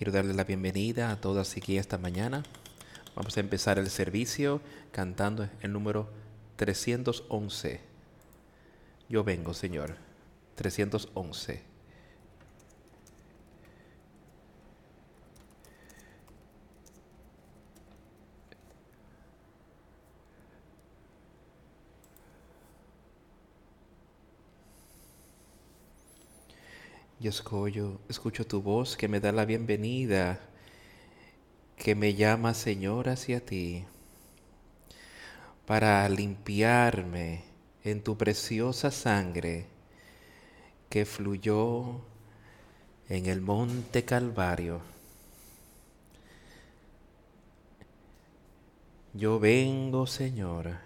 [0.00, 2.42] Quiero darle la bienvenida a todas aquí esta mañana.
[3.14, 4.62] Vamos a empezar el servicio
[4.92, 6.08] cantando el número
[6.56, 7.82] 311.
[9.10, 9.96] Yo vengo, Señor.
[10.54, 11.69] 311.
[27.20, 30.40] Yo escucho, escucho tu voz que me da la bienvenida,
[31.76, 33.84] que me llama Señor hacia ti,
[35.66, 37.44] para limpiarme
[37.84, 39.66] en tu preciosa sangre
[40.88, 42.00] que fluyó
[43.10, 44.80] en el monte Calvario.
[49.12, 50.78] Yo vengo, Señor,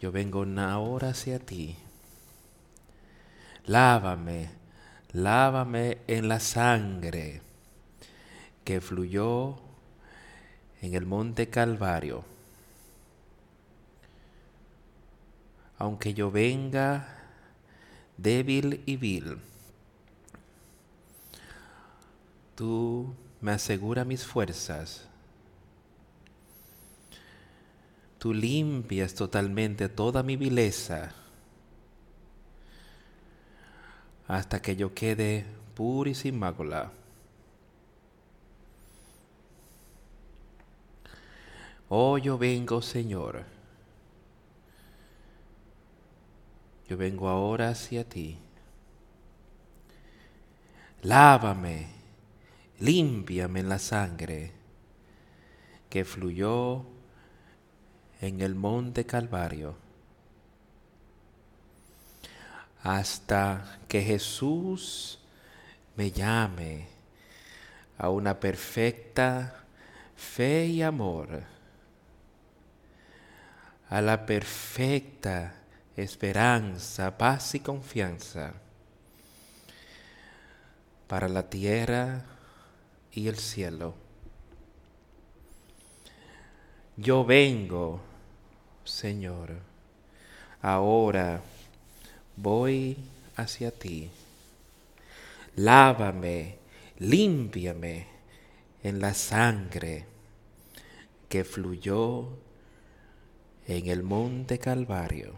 [0.00, 1.76] yo vengo ahora hacia ti.
[3.70, 4.50] Lávame,
[5.12, 7.40] lávame en la sangre
[8.64, 9.60] que fluyó
[10.82, 12.24] en el monte Calvario.
[15.78, 17.06] Aunque yo venga
[18.16, 19.38] débil y vil,
[22.56, 25.06] tú me aseguras mis fuerzas.
[28.18, 31.14] Tú limpias totalmente toda mi vileza
[34.30, 36.92] hasta que yo quede puro y sin mácula.
[41.88, 43.44] Oh, yo vengo, Señor.
[46.88, 48.38] Yo vengo ahora hacia ti.
[51.02, 51.88] Lávame,
[52.78, 54.52] límpiame la sangre
[55.88, 56.84] que fluyó
[58.20, 59.79] en el monte Calvario
[62.82, 65.18] hasta que Jesús
[65.96, 66.88] me llame
[67.98, 69.64] a una perfecta
[70.16, 71.42] fe y amor,
[73.88, 75.54] a la perfecta
[75.96, 78.54] esperanza, paz y confianza
[81.06, 82.24] para la tierra
[83.12, 83.94] y el cielo.
[86.96, 88.00] Yo vengo,
[88.84, 89.58] Señor,
[90.62, 91.42] ahora
[92.42, 92.96] voy
[93.36, 94.10] hacia ti.
[95.56, 96.56] Lávame,
[96.98, 98.06] límpiame
[98.82, 100.06] en la sangre
[101.28, 102.28] que fluyó
[103.66, 105.34] en el monte Calvario.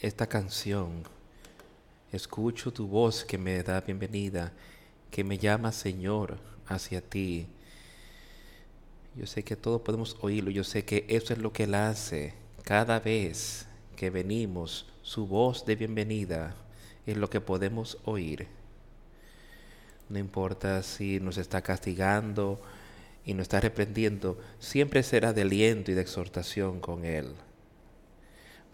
[0.00, 1.02] Esta canción,
[2.10, 4.52] escucho tu voz que me da bienvenida,
[5.10, 7.48] que me llama Señor hacia ti
[9.16, 12.34] yo sé que todos podemos oírlo, yo sé que eso es lo que Él hace
[12.62, 13.66] cada vez
[13.96, 16.54] que venimos, su voz de bienvenida
[17.06, 18.46] es lo que podemos oír.
[20.08, 22.60] No importa si nos está castigando
[23.24, 27.34] y nos está reprendiendo, siempre será de aliento y de exhortación con Él.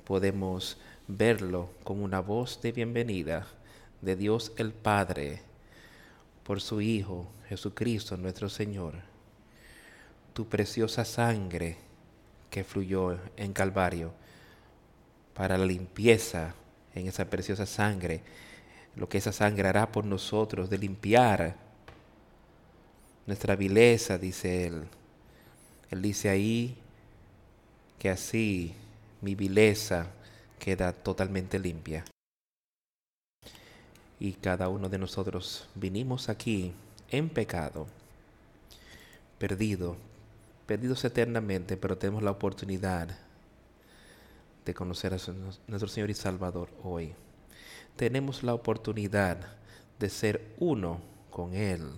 [0.05, 3.47] Podemos verlo como una voz de bienvenida
[4.03, 5.41] de Dios el Padre
[6.43, 9.16] por su Hijo Jesucristo nuestro Señor
[10.37, 11.79] tu preciosa sangre
[12.51, 14.13] que fluyó en Calvario
[15.33, 16.55] para la limpieza
[16.95, 18.21] en esa preciosa sangre,
[18.97, 21.57] lo que esa sangre hará por nosotros, de limpiar
[23.27, 24.85] nuestra vileza, dice él.
[25.91, 26.77] Él dice ahí
[27.99, 28.75] que así
[29.23, 30.09] mi vileza
[30.59, 32.05] queda totalmente limpia.
[34.21, 36.75] Y cada uno de nosotros vinimos aquí
[37.11, 37.87] en pecado,
[39.39, 39.97] perdido,
[40.67, 43.09] perdidos eternamente, pero tenemos la oportunidad
[44.65, 45.19] de conocer a
[45.69, 47.15] nuestro Señor y Salvador hoy.
[47.95, 49.39] Tenemos la oportunidad
[49.99, 51.01] de ser uno
[51.31, 51.89] con Él.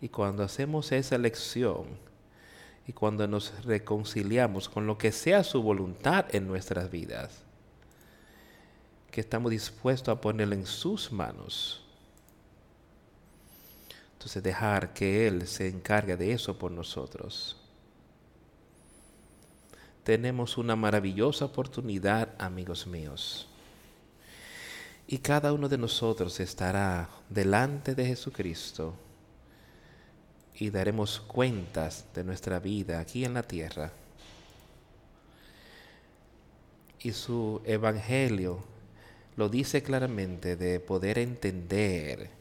[0.00, 1.86] Y cuando hacemos esa elección
[2.86, 7.42] y cuando nos reconciliamos con lo que sea su voluntad en nuestras vidas,
[9.10, 11.79] que estamos dispuestos a ponerlo en sus manos,
[14.20, 17.56] entonces dejar que Él se encargue de eso por nosotros.
[20.04, 23.48] Tenemos una maravillosa oportunidad, amigos míos.
[25.06, 28.92] Y cada uno de nosotros estará delante de Jesucristo
[30.54, 33.90] y daremos cuentas de nuestra vida aquí en la tierra.
[36.98, 38.62] Y su evangelio
[39.36, 42.39] lo dice claramente de poder entender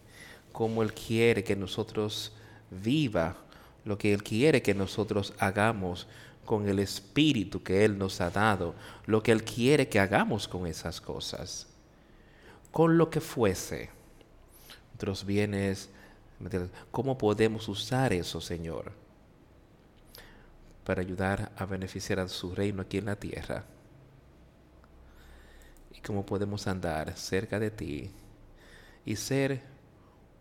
[0.59, 2.33] como Él quiere que nosotros
[2.69, 3.38] viva,
[3.85, 6.06] lo que Él quiere que nosotros hagamos
[6.44, 8.75] con el espíritu que Él nos ha dado,
[9.06, 11.65] lo que Él quiere que hagamos con esas cosas,
[12.73, 13.89] con lo que fuese,
[14.89, 15.88] nuestros bienes,
[16.91, 18.91] ¿cómo podemos usar eso, Señor,
[20.83, 23.63] para ayudar a beneficiar a su reino aquí en la tierra?
[25.95, 28.11] Y cómo podemos andar cerca de ti
[29.06, 29.78] y ser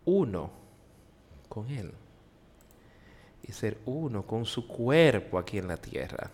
[0.09, 0.51] uno
[1.49, 1.93] con Él
[3.47, 6.31] y ser uno con su cuerpo aquí en la tierra.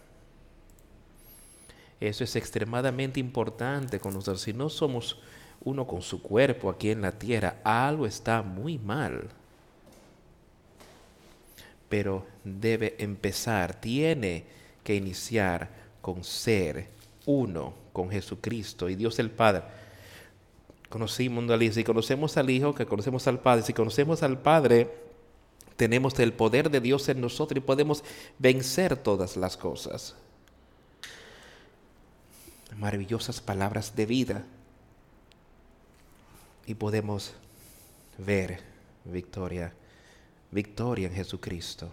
[1.99, 4.43] Eso es extremadamente importante con nosotros.
[4.43, 5.19] Si no somos
[5.63, 9.29] uno con su cuerpo aquí en la tierra, algo está muy mal.
[11.89, 14.45] Pero debe empezar, tiene
[14.83, 15.69] que iniciar
[16.01, 16.89] con ser
[17.27, 19.63] uno con Jesucristo y Dios el Padre.
[20.89, 24.91] Conocimos a si conocemos al Hijo, que conocemos al Padre, si conocemos al Padre,
[25.77, 28.05] tenemos el poder de Dios en nosotros y podemos
[28.39, 30.15] vencer todas las cosas.
[32.77, 34.45] Maravillosas palabras de vida.
[36.67, 37.35] Y podemos
[38.19, 38.61] ver
[39.05, 39.73] victoria,
[40.51, 41.91] victoria en Jesucristo.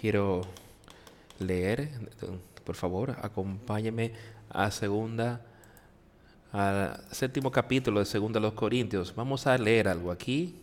[0.00, 0.40] Quiero
[1.38, 1.90] leer,
[2.64, 4.12] por favor, acompáñeme
[4.48, 5.44] a segunda,
[6.52, 9.14] al séptimo capítulo de segunda de los Corintios.
[9.14, 10.56] Vamos a leer algo aquí.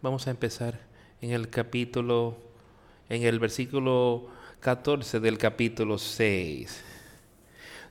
[0.00, 0.80] Vamos a empezar
[1.20, 2.36] en el capítulo,
[3.10, 6.84] en el versículo 14 del capítulo 6.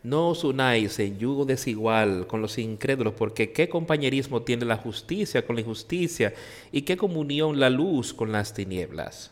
[0.04, 5.46] No os unáis en yugo desigual con los incrédulos, porque qué compañerismo tiene la justicia
[5.46, 6.34] con la injusticia
[6.72, 9.31] y qué comunión la luz con las tinieblas.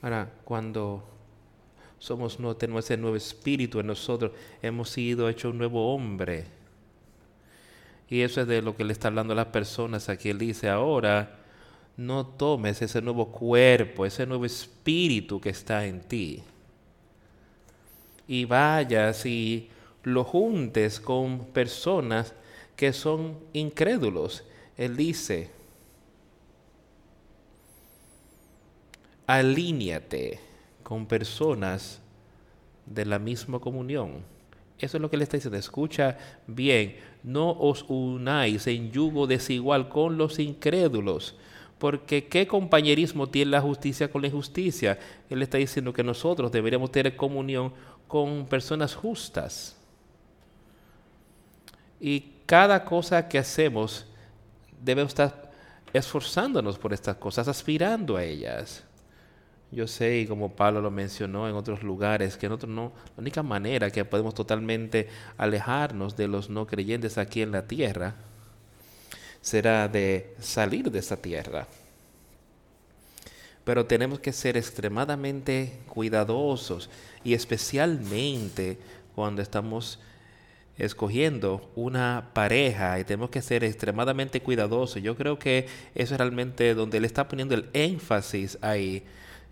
[0.00, 1.02] Ahora, cuando
[1.98, 6.44] somos no tenemos ese nuevo espíritu en nosotros, hemos sido hecho un nuevo hombre.
[8.10, 10.28] Y eso es de lo que le está hablando a las personas aquí.
[10.28, 11.43] Él dice ahora,
[11.96, 16.42] no tomes ese nuevo cuerpo, ese nuevo espíritu que está en ti.
[18.26, 19.68] Y vayas y
[20.02, 22.34] lo juntes con personas
[22.76, 24.44] que son incrédulos.
[24.76, 25.50] Él dice,
[29.26, 30.40] alíñate
[30.82, 32.00] con personas
[32.86, 34.24] de la misma comunión.
[34.78, 35.56] Eso es lo que le está diciendo.
[35.56, 36.18] Escucha
[36.48, 41.36] bien, no os unáis en yugo desigual con los incrédulos
[41.78, 44.98] porque ¿qué compañerismo tiene la justicia con la injusticia?
[45.28, 47.72] Él está diciendo que nosotros deberíamos tener comunión
[48.06, 49.76] con personas justas.
[52.00, 54.06] Y cada cosa que hacemos
[54.80, 55.50] debemos estar
[55.92, 58.84] esforzándonos por estas cosas, aspirando a ellas.
[59.70, 63.90] Yo sé, como Pablo lo mencionó en otros lugares, que nosotros no, la única manera
[63.90, 68.14] que podemos totalmente alejarnos de los no creyentes aquí en la tierra
[69.44, 71.68] será de salir de esa tierra.
[73.62, 76.88] Pero tenemos que ser extremadamente cuidadosos
[77.22, 78.78] y especialmente
[79.14, 79.98] cuando estamos
[80.78, 85.02] escogiendo una pareja y tenemos que ser extremadamente cuidadosos.
[85.02, 89.02] Yo creo que eso es realmente donde le está poniendo el énfasis ahí,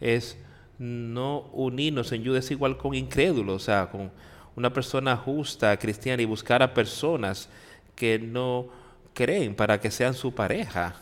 [0.01, 0.39] es
[0.79, 4.11] no unirnos en yudes igual con incrédulos, o sea, con
[4.57, 7.51] una persona justa, cristiana y buscar a personas
[7.95, 8.81] que no
[9.15, 10.97] creen para que sean su pareja.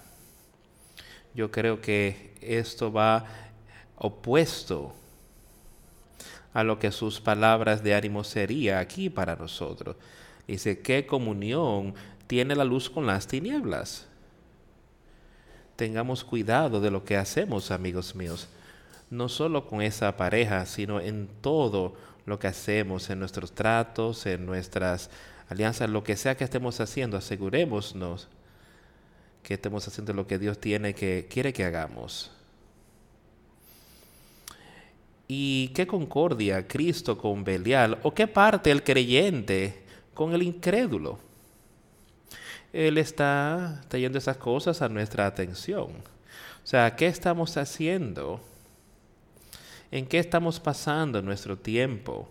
[1.34, 3.24] Yo creo que esto va
[3.96, 4.94] opuesto
[6.52, 9.96] a lo que sus palabras de ánimo sería aquí para nosotros.
[10.46, 11.94] Dice, ¿qué comunión
[12.26, 14.06] tiene la luz con las tinieblas?
[15.76, 18.48] Tengamos cuidado de lo que hacemos, amigos míos,
[19.10, 21.94] no solo con esa pareja, sino en todo
[22.26, 25.10] lo que hacemos, en nuestros tratos, en nuestras
[25.50, 28.28] alianza, lo que sea que estemos haciendo, asegurémonos
[29.42, 32.30] que estemos haciendo lo que Dios tiene que quiere que hagamos.
[35.26, 37.98] ¿Y qué concordia Cristo con Belial?
[38.02, 39.82] ¿O qué parte el creyente
[40.14, 41.18] con el incrédulo?
[42.72, 45.88] Él está trayendo esas cosas a nuestra atención.
[46.62, 48.40] O sea, ¿qué estamos haciendo?
[49.90, 52.28] ¿En qué estamos pasando nuestro tiempo?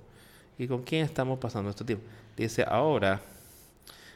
[0.58, 2.06] ¿Y con quién estamos pasando nuestro tiempo?
[2.40, 3.20] Dice, ahora,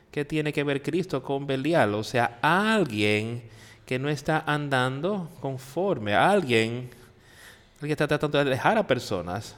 [0.10, 1.94] ¿qué tiene que ver Cristo con Belial?
[1.94, 3.44] O sea, alguien
[3.86, 6.90] que no está andando conforme, alguien
[7.82, 9.58] que está tratando de alejar a personas.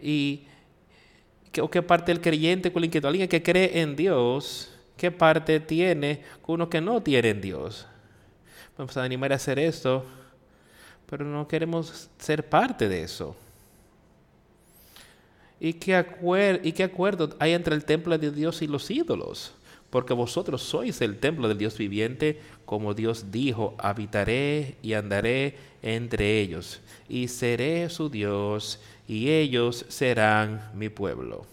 [0.00, 0.46] Y
[1.60, 3.08] ¿o qué parte el creyente con inquietud?
[3.08, 7.86] Alguien que cree en Dios, ¿qué parte tiene con uno que no tiene en Dios?
[8.78, 10.06] Vamos a animar a hacer esto,
[11.04, 13.36] pero no queremos ser parte de eso.
[15.60, 19.52] ¿Y qué, ¿Y qué acuerdo hay entre el templo de Dios y los ídolos?
[19.90, 26.40] Porque vosotros sois el templo del Dios viviente, como Dios dijo, habitaré y andaré entre
[26.40, 31.44] ellos, y seré su Dios, y ellos serán mi pueblo.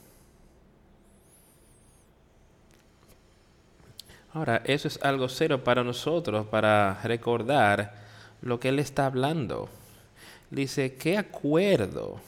[4.34, 8.06] Ahora, eso es algo serio para nosotros, para recordar
[8.42, 9.68] lo que Él está hablando.
[10.52, 12.22] Dice, ¿qué acuerdo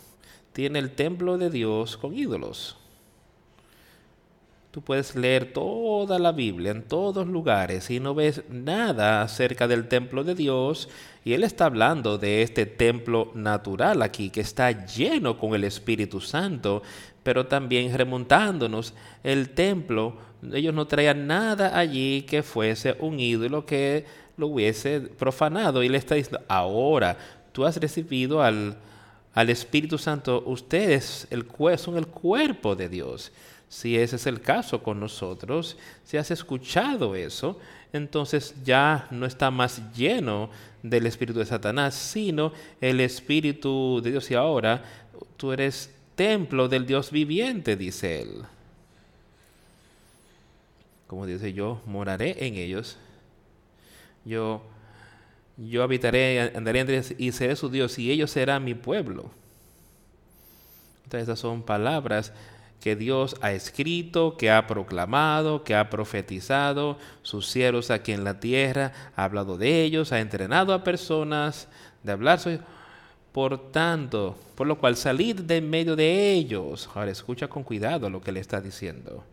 [0.60, 2.75] tiene el templo de Dios con ídolos?
[4.72, 9.88] Tú puedes leer toda la Biblia en todos lugares y no ves nada acerca del
[9.88, 10.89] templo de Dios.
[11.24, 16.20] Y Él está hablando de este templo natural aquí, que está lleno con el Espíritu
[16.20, 16.84] Santo,
[17.24, 20.18] pero también remontándonos el templo.
[20.51, 24.04] Ellos no traían nada allí que fuese un ídolo que
[24.36, 25.84] lo hubiese profanado.
[25.84, 27.18] Y le está diciendo, ahora
[27.54, 28.75] tú has recibido al,
[29.34, 31.46] al Espíritu Santo, ustedes el,
[31.78, 33.32] son el cuerpo de Dios.
[33.68, 37.60] Si ese es el caso con nosotros, si has escuchado eso,
[37.94, 40.50] entonces ya no está más lleno
[40.82, 44.30] del espíritu de Satanás, sino el espíritu de Dios.
[44.32, 44.84] Y ahora
[45.38, 48.44] tú eres templo del Dios viviente, dice él.
[51.08, 52.98] Como dice, yo moraré en ellos.
[54.26, 54.62] Yo,
[55.68, 59.30] yo habitaré, andaré entre y seré su Dios, y ellos serán mi pueblo.
[61.04, 62.32] Entonces, esas son palabras
[62.80, 68.39] que Dios ha escrito, que ha proclamado, que ha profetizado, sus siervos aquí en la
[68.39, 71.68] tierra, ha hablado de ellos, ha entrenado a personas
[72.04, 72.39] de hablar.
[73.34, 76.89] Por tanto, por lo cual salid de en medio de ellos.
[76.96, 79.24] Ahora escucha con cuidado lo que le está diciendo.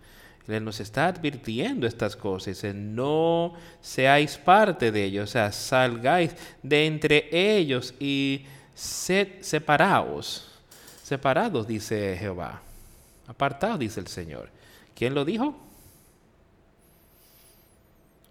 [0.49, 2.63] Él nos está advirtiendo estas cosas.
[2.75, 10.49] No seáis parte de ellos, o sea, salgáis de entre ellos y sed separados.
[11.03, 12.63] Separados, dice Jehová.
[13.27, 14.49] Apartado, dice el Señor.
[14.95, 15.57] ¿Quién lo dijo?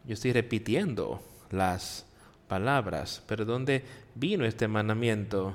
[0.05, 2.05] Yo estoy repitiendo las
[2.47, 5.53] palabras, pero ¿dónde vino este mandamiento?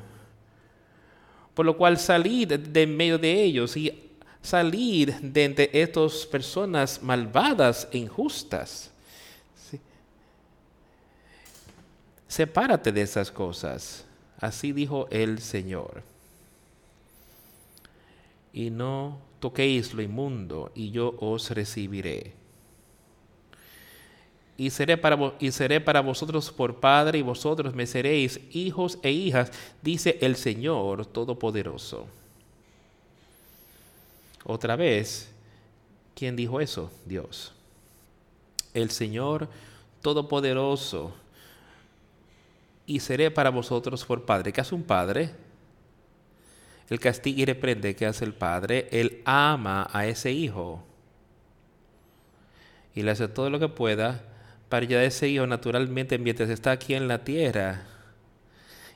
[1.55, 4.10] Por lo cual salir de medio de ellos y
[4.43, 8.91] salir de entre estas personas malvadas e injustas.
[12.29, 14.05] Sepárate de esas cosas.
[14.39, 16.03] Así dijo el Señor.
[18.53, 22.35] Y no toquéis lo inmundo, y yo os recibiré.
[24.57, 29.11] Y seré, para y seré para vosotros por Padre, y vosotros me seréis hijos e
[29.11, 29.51] hijas,
[29.83, 32.07] dice el Señor Todopoderoso.
[34.45, 35.31] Otra vez,
[36.15, 36.91] ¿quién dijo eso?
[37.05, 37.53] Dios.
[38.75, 39.49] El Señor
[40.03, 41.15] Todopoderoso.
[42.87, 44.53] Y seré para vosotros por Padre.
[44.53, 45.35] ¿Qué hace un Padre?
[46.91, 48.89] El castiga y reprende que hace el padre.
[48.91, 50.85] Él ama a ese hijo.
[52.97, 54.25] Y le hace todo lo que pueda
[54.69, 57.85] para ayudar a ese hijo naturalmente mientras está aquí en la tierra.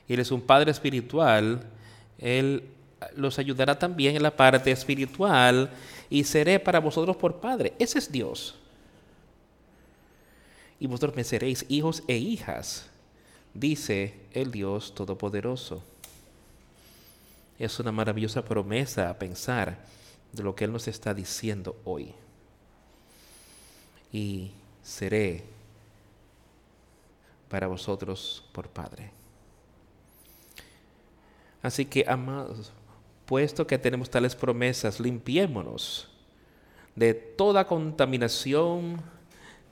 [0.09, 1.61] Y él es un padre espiritual.
[2.19, 2.63] Él
[3.15, 5.69] los ayudará también en la parte espiritual
[6.09, 7.73] y seré para vosotros por padre.
[7.79, 8.55] Ese es Dios.
[10.79, 12.87] Y vosotros me seréis hijos e hijas,
[13.53, 15.81] dice el Dios Todopoderoso.
[17.57, 19.77] Es una maravillosa promesa a pensar
[20.33, 22.13] de lo que Él nos está diciendo hoy.
[24.11, 24.51] Y
[24.83, 25.45] seré
[27.49, 29.11] para vosotros por Padre.
[31.61, 32.71] Así que, amados,
[33.25, 36.09] puesto que tenemos tales promesas, limpiémonos
[36.95, 39.01] de toda contaminación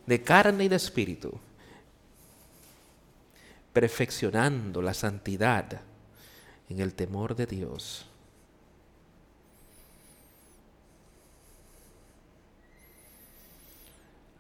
[0.06, 1.40] de carne y de espíritu,
[3.72, 5.82] perfeccionando la santidad
[6.70, 8.06] en el temor de Dios.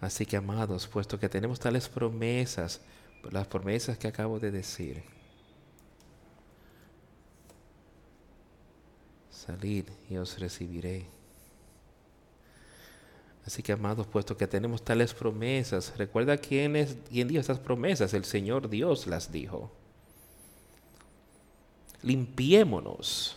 [0.01, 2.81] Así que amados, puesto que tenemos tales promesas,
[3.31, 5.01] las promesas que acabo de decir,
[9.45, 11.05] salid y os recibiré.
[13.45, 18.13] Así que amados, puesto que tenemos tales promesas, recuerda quién es quién dio estas promesas,
[18.13, 19.71] el Señor Dios las dijo
[22.03, 23.35] limpiémonos.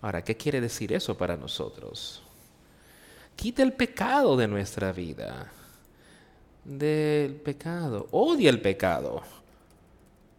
[0.00, 2.22] Ahora, ¿qué quiere decir eso para nosotros?
[3.34, 5.50] Quita el pecado de nuestra vida.
[6.62, 8.06] Del pecado.
[8.10, 9.22] Odia el pecado.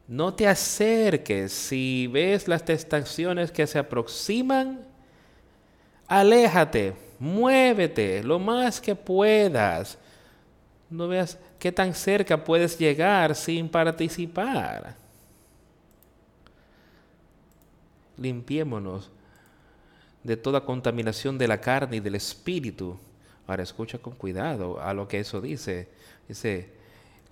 [0.08, 1.52] No te acerques.
[1.52, 4.86] Si ves las testaciones que se aproximan,
[6.08, 9.98] Aléjate, muévete lo más que puedas.
[10.90, 14.96] No veas qué tan cerca puedes llegar sin participar.
[18.18, 19.10] Limpiémonos
[20.24, 22.98] de toda contaminación de la carne y del espíritu.
[23.48, 25.90] Ahora escucha con cuidado a lo que eso dice.
[26.28, 26.70] Dice,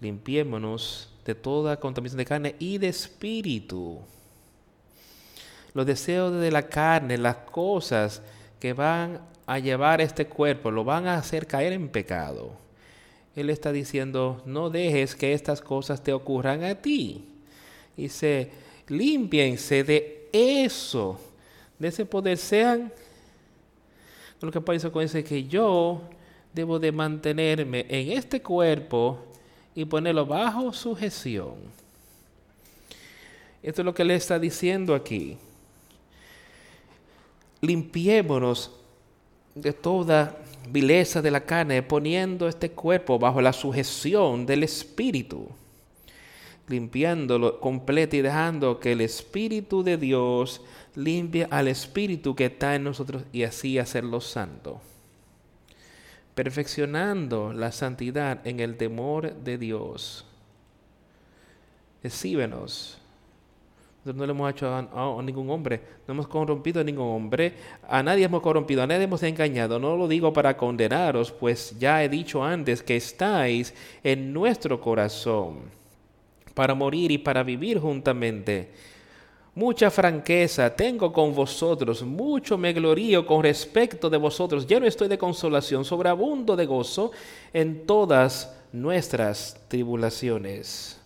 [0.02, 4.00] limpiémonos de toda contaminación de carne y de espíritu.
[5.74, 8.22] Los deseos de la carne, las cosas
[8.60, 12.52] que van a llevar este cuerpo, lo van a hacer caer en pecado.
[13.36, 17.26] Él está diciendo, no dejes que estas cosas te ocurran a ti.
[17.98, 18.52] Dice,
[18.88, 21.20] limpiense de eso,
[21.80, 22.92] de ese poder, sean
[24.44, 26.02] lo que con es que yo
[26.54, 29.33] debo de mantenerme en este cuerpo
[29.76, 31.56] y ponerlo bajo sujeción.
[33.62, 35.38] Esto es lo que le está diciendo aquí.
[37.62, 38.72] Limpiémonos
[39.56, 40.38] de toda
[40.70, 45.48] vileza de la carne, poniendo este cuerpo bajo la sujeción del Espíritu,
[46.68, 50.62] limpiándolo completo y dejando que el Espíritu de Dios
[50.96, 54.82] limpie al Espíritu que está en nosotros y así hacerlo santo.
[56.36, 60.26] Perfeccionando la santidad en el temor de Dios.
[62.02, 63.00] Exíbenos.
[64.04, 67.54] No le hemos hecho a, a, ningún hombre, no hemos corrompido a ningún hombre,
[67.88, 69.80] a nadie hemos corrompido, a nadie hemos engañado.
[69.80, 73.74] No lo digo para condenaros, pues ya he dicho antes que estáis
[74.04, 75.62] en nuestro corazón
[76.54, 78.72] para morir y para vivir juntamente
[79.56, 84.66] Mucha franqueza tengo con vosotros, mucho me glorío con respecto de vosotros.
[84.66, 87.12] Lleno estoy de consolación, sobreabundo de gozo
[87.54, 91.00] en todas nuestras tribulaciones.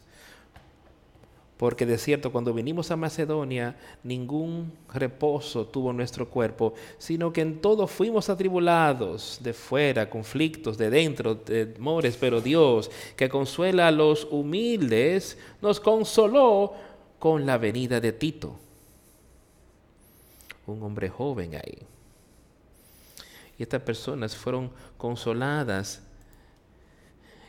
[1.57, 7.59] Porque de cierto, cuando vinimos a Macedonia, ningún reposo tuvo nuestro cuerpo, sino que en
[7.59, 14.27] todo fuimos atribulados, de fuera, conflictos, de dentro, temores, pero Dios, que consuela a los
[14.29, 16.75] humildes, nos consoló
[17.19, 18.55] con la venida de Tito,
[20.65, 21.79] un hombre joven ahí.
[23.57, 26.01] Y estas personas fueron consoladas.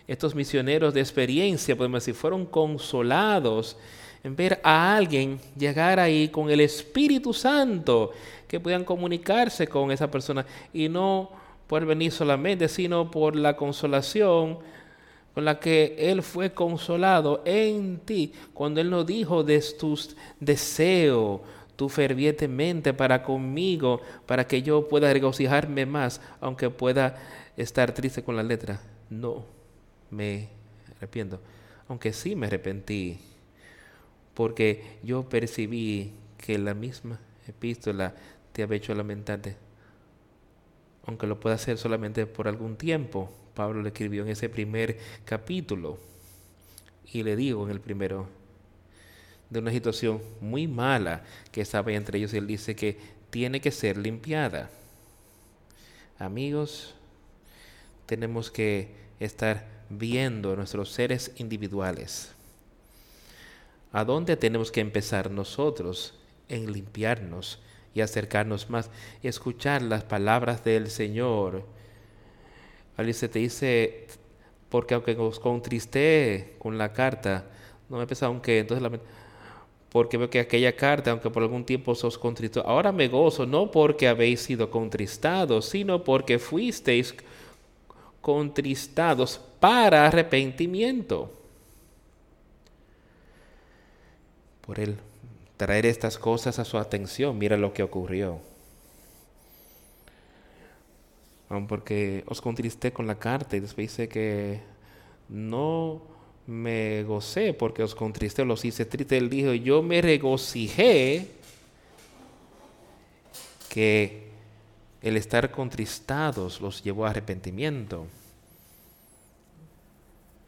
[0.06, 3.76] Estos misioneros de experiencia, podemos decir, fueron consolados
[4.24, 8.12] en ver a alguien llegar ahí con el Espíritu Santo,
[8.46, 11.30] que puedan comunicarse con esa persona y no
[11.66, 14.58] por venir solamente, sino por la consolación
[15.38, 21.42] con la que Él fue consolado en ti, cuando Él nos dijo de tus deseos,
[21.76, 27.18] tu fervientemente para conmigo, para que yo pueda regocijarme más, aunque pueda
[27.56, 28.80] estar triste con la letra.
[29.10, 29.44] No
[30.10, 30.48] me
[30.96, 31.38] arrepiento,
[31.86, 33.20] aunque sí me arrepentí,
[34.34, 38.12] porque yo percibí que la misma epístola
[38.50, 39.54] te había hecho lamentarte,
[41.06, 45.98] aunque lo pueda hacer solamente por algún tiempo, Pablo le escribió en ese primer capítulo.
[47.12, 48.28] Y le digo en el primero,
[49.50, 52.96] de una situación muy mala que estaba entre ellos, y él dice que
[53.30, 54.70] tiene que ser limpiada.
[56.20, 56.94] Amigos,
[58.06, 62.30] tenemos que estar viendo nuestros seres individuales.
[63.90, 66.14] ¿A dónde tenemos que empezar nosotros
[66.48, 67.58] en limpiarnos
[67.92, 68.88] y acercarnos más
[69.20, 71.77] y escuchar las palabras del Señor?
[72.98, 74.08] Alice te dice,
[74.68, 77.46] porque aunque os contristé con la carta,
[77.88, 78.98] no me pesa aunque, entonces la,
[79.88, 83.70] porque veo que aquella carta, aunque por algún tiempo os contristó, ahora me gozo, no
[83.70, 87.14] porque habéis sido contristados, sino porque fuisteis
[88.20, 91.32] contristados para arrepentimiento.
[94.66, 94.96] Por él
[95.56, 98.40] traer estas cosas a su atención, mira lo que ocurrió
[101.66, 104.60] porque os contristé con la carta y después dice que
[105.28, 106.02] no
[106.46, 109.16] me gocé porque os contristé, los hice triste.
[109.16, 111.26] Él dijo, yo me regocijé
[113.70, 114.28] que
[115.00, 118.06] el estar contristados los llevó a arrepentimiento.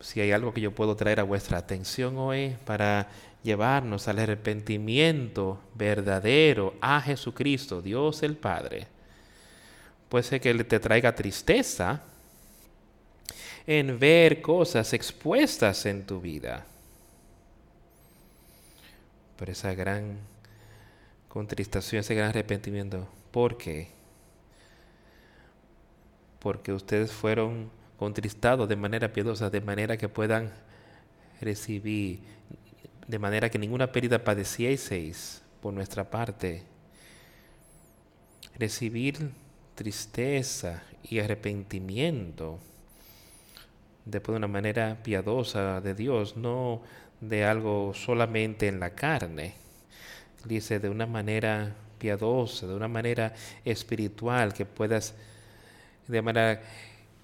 [0.01, 3.09] Si hay algo que yo puedo traer a vuestra atención hoy para
[3.43, 9.00] llevarnos al arrepentimiento verdadero a Jesucristo, Dios el Padre
[10.11, 12.03] puede ser que te traiga tristeza
[13.67, 16.67] en ver cosas expuestas en tu vida.
[19.39, 20.19] Pero esa gran
[21.29, 23.89] contristación, ese gran arrepentimiento, ¿por qué?
[26.41, 30.51] Porque ustedes fueron contristados de manera piadosa, de manera que puedan
[31.41, 32.19] recibir,
[33.07, 36.65] de manera que ninguna pérdida padecieseis por nuestra parte.
[38.59, 39.31] Recibir
[39.81, 42.59] tristeza y arrepentimiento
[44.05, 46.83] después de una manera piadosa de Dios, no
[47.23, 49.55] de algo solamente en la carne.
[50.45, 53.33] Dice de una manera piadosa, de una manera
[53.65, 55.15] espiritual, que puedas,
[56.07, 56.61] de manera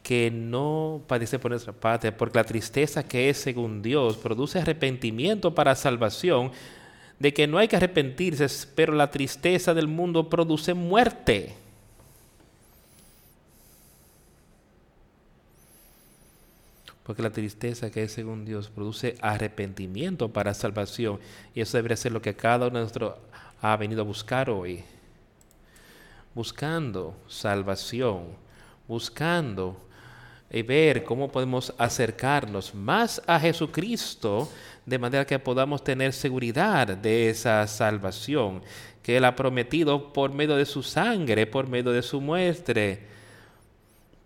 [0.02, 5.54] que no padece por nuestra parte, porque la tristeza que es según Dios produce arrepentimiento
[5.54, 6.52] para salvación,
[7.18, 11.65] de que no hay que arrepentirse, pero la tristeza del mundo produce muerte.
[17.06, 21.20] Porque la tristeza que es según Dios produce arrepentimiento para salvación.
[21.54, 23.14] Y eso debería ser lo que cada uno de nosotros
[23.62, 24.82] ha venido a buscar hoy.
[26.34, 28.24] Buscando salvación,
[28.88, 29.80] buscando
[30.50, 34.50] y ver cómo podemos acercarnos más a Jesucristo
[34.84, 38.62] de manera que podamos tener seguridad de esa salvación
[39.02, 43.15] que Él ha prometido por medio de su sangre, por medio de su muestre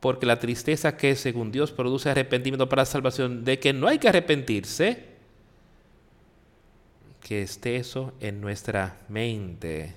[0.01, 4.09] porque la tristeza que según Dios produce arrepentimiento para salvación, de que no hay que
[4.09, 5.05] arrepentirse,
[7.21, 9.95] que esté eso en nuestra mente.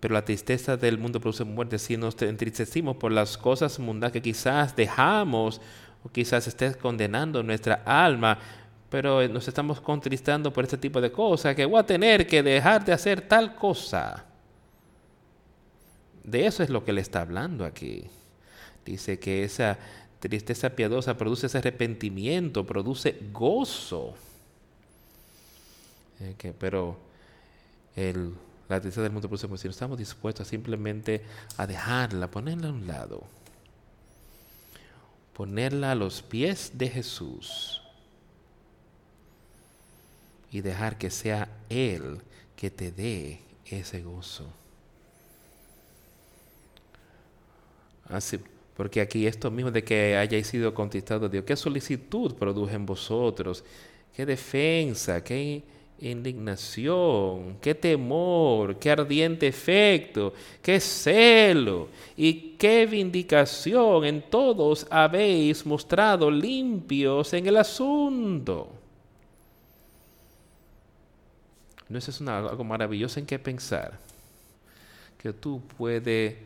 [0.00, 4.22] Pero la tristeza del mundo produce muerte si nos entristecimos por las cosas mundanas que
[4.22, 5.60] quizás dejamos
[6.04, 8.38] o quizás estés condenando nuestra alma,
[8.90, 12.84] pero nos estamos contristando por este tipo de cosas, que voy a tener que dejar
[12.84, 14.27] de hacer tal cosa.
[16.28, 18.04] De eso es lo que le está hablando aquí.
[18.84, 19.78] Dice que esa
[20.20, 24.14] tristeza piadosa produce ese arrepentimiento, produce gozo.
[26.20, 26.98] Eh, pero
[27.96, 28.34] el,
[28.68, 29.46] la tristeza del mundo produce.
[29.58, 31.24] Si no estamos dispuestos simplemente
[31.56, 33.22] a dejarla, ponerla a un lado,
[35.32, 37.80] ponerla a los pies de Jesús
[40.50, 42.20] y dejar que sea Él
[42.54, 44.46] que te dé ese gozo.
[48.08, 48.38] Así,
[48.76, 53.64] porque aquí esto mismo de que hayáis sido conquistados Dios, qué solicitud produce en vosotros,
[54.14, 55.62] qué defensa, qué
[56.00, 66.30] indignación, qué temor, qué ardiente efecto, qué celo y qué vindicación en todos habéis mostrado
[66.30, 68.68] limpios en el asunto.
[71.88, 73.98] ¿No es eso algo maravilloso en qué pensar?
[75.20, 76.36] Que tú puedes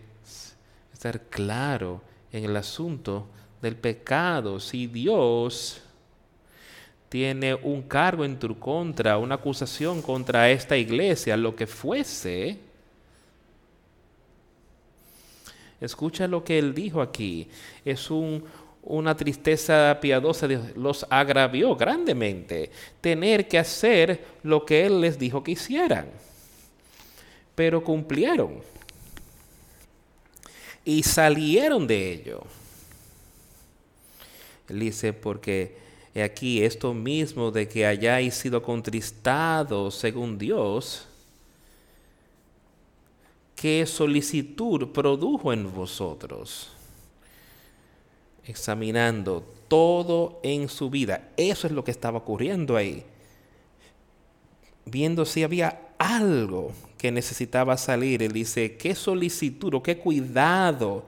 [1.03, 3.27] estar claro en el asunto
[3.61, 4.61] del pecado.
[4.61, 5.83] Si Dios
[7.09, 12.57] tiene un cargo en tu contra, una acusación contra esta iglesia, lo que fuese,
[15.81, 17.49] escucha lo que él dijo aquí.
[17.85, 18.45] Es un,
[18.85, 25.51] una tristeza piadosa, los agravió grandemente tener que hacer lo que él les dijo que
[25.51, 26.07] hicieran.
[27.57, 28.63] Pero cumplieron
[30.85, 32.43] y salieron de ello.
[34.69, 35.77] Él dice, porque
[36.15, 41.07] aquí esto mismo de que hayáis sido contristados según Dios,
[43.55, 46.71] ¿qué solicitud produjo en vosotros?
[48.45, 51.31] Examinando todo en su vida.
[51.37, 53.05] Eso es lo que estaba ocurriendo ahí.
[54.85, 58.23] Viendo si había algo que necesitaba salir.
[58.23, 61.05] Él dice, qué solicitud o qué cuidado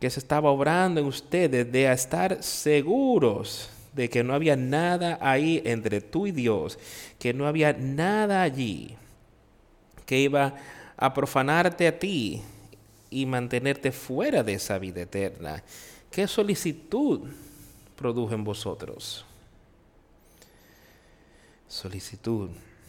[0.00, 5.60] que se estaba obrando en ustedes de estar seguros de que no había nada ahí
[5.66, 6.78] entre tú y Dios,
[7.18, 8.96] que no había nada allí
[10.06, 10.54] que iba
[10.96, 12.40] a profanarte a ti
[13.10, 15.62] y mantenerte fuera de esa vida eterna.
[16.10, 17.28] ¿Qué solicitud
[17.96, 19.26] produjo en vosotros?
[21.68, 22.48] Solicitud,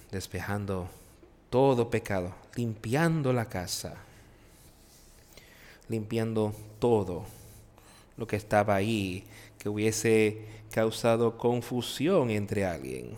[0.10, 0.89] despejando
[1.51, 3.97] todo pecado, limpiando la casa,
[5.89, 7.25] limpiando todo
[8.15, 9.25] lo que estaba ahí,
[9.59, 13.11] que hubiese causado confusión entre alguien.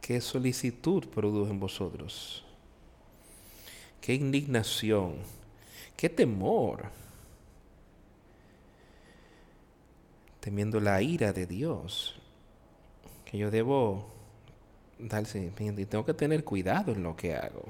[0.00, 2.44] ¿Qué solicitud produjo en vosotros?
[4.00, 5.14] ¿Qué indignación?
[5.96, 6.90] ¿Qué temor?
[10.40, 12.16] Temiendo la ira de Dios,
[13.24, 14.17] que yo debo
[14.98, 17.64] darse, y tengo que tener cuidado en lo que hago.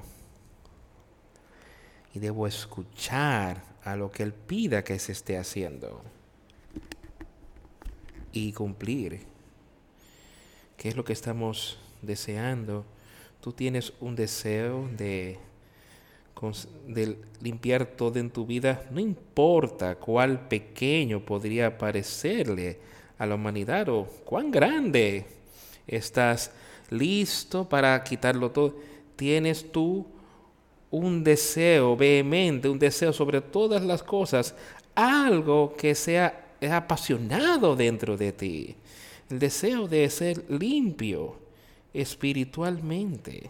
[2.13, 6.01] Y debo escuchar a lo que Él pida que se esté haciendo.
[8.31, 9.21] Y cumplir.
[10.77, 12.85] ¿Qué es lo que estamos deseando?
[13.41, 15.37] Tú tienes un deseo de,
[16.87, 18.85] de limpiar todo en tu vida.
[18.91, 22.79] No importa cuál pequeño podría parecerle
[23.17, 25.25] a la humanidad o cuán grande
[25.85, 26.51] estás
[26.89, 28.75] listo para quitarlo todo.
[29.15, 30.05] Tienes tú
[30.91, 34.55] un deseo vehemente, un deseo sobre todas las cosas,
[34.95, 38.75] algo que sea apasionado dentro de ti.
[39.29, 41.35] El deseo de ser limpio
[41.93, 43.49] espiritualmente.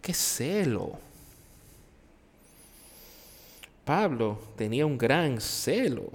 [0.00, 0.98] Qué celo.
[3.84, 6.10] Pablo tenía un gran celo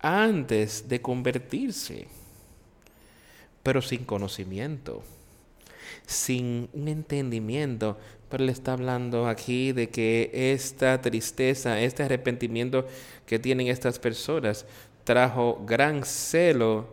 [0.00, 2.06] antes de convertirse,
[3.62, 5.02] pero sin conocimiento,
[6.06, 7.98] sin un entendimiento.
[8.28, 12.86] Pero él está hablando aquí de que esta tristeza, este arrepentimiento
[13.26, 14.66] que tienen estas personas,
[15.04, 16.86] trajo gran celo,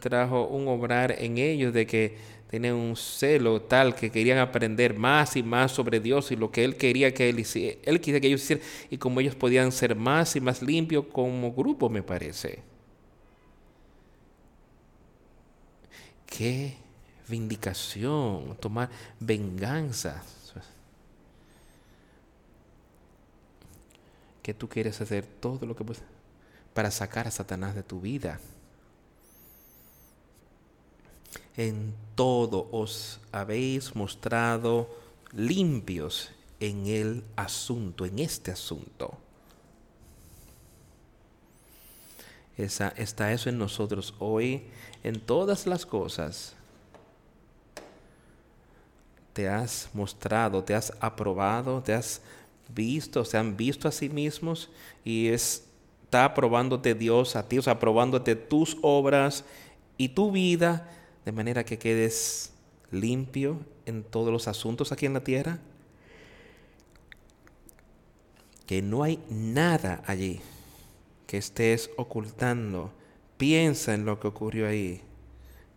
[0.00, 2.16] trajo un obrar en ellos de que
[2.50, 6.64] tenían un celo tal que querían aprender más y más sobre Dios y lo que
[6.64, 10.36] Él quería que Él hiciera, Él que ellos hicieran y como ellos podían ser más
[10.36, 12.71] y más limpios como grupo, me parece.
[16.36, 16.76] Qué
[17.28, 18.88] vindicación, tomar
[19.20, 20.22] venganza.
[24.42, 26.02] Que tú quieres hacer todo lo que puedes
[26.74, 28.40] para sacar a Satanás de tu vida
[31.56, 34.88] en todo os habéis mostrado
[35.32, 39.18] limpios en el asunto, en este asunto.
[42.62, 44.62] Está eso en nosotros hoy,
[45.02, 46.54] en todas las cosas.
[49.32, 52.20] Te has mostrado, te has aprobado, te has
[52.68, 54.70] visto, se han visto a sí mismos
[55.04, 59.44] y está aprobándote Dios a ti, o sea, aprobándote tus obras
[59.96, 60.88] y tu vida
[61.24, 62.52] de manera que quedes
[62.90, 65.58] limpio en todos los asuntos aquí en la tierra,
[68.66, 70.40] que no hay nada allí
[71.32, 72.92] que estés ocultando.
[73.38, 75.00] Piensa en lo que ocurrió ahí.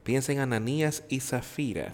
[0.03, 1.93] Piensa en Ananías y Zafira.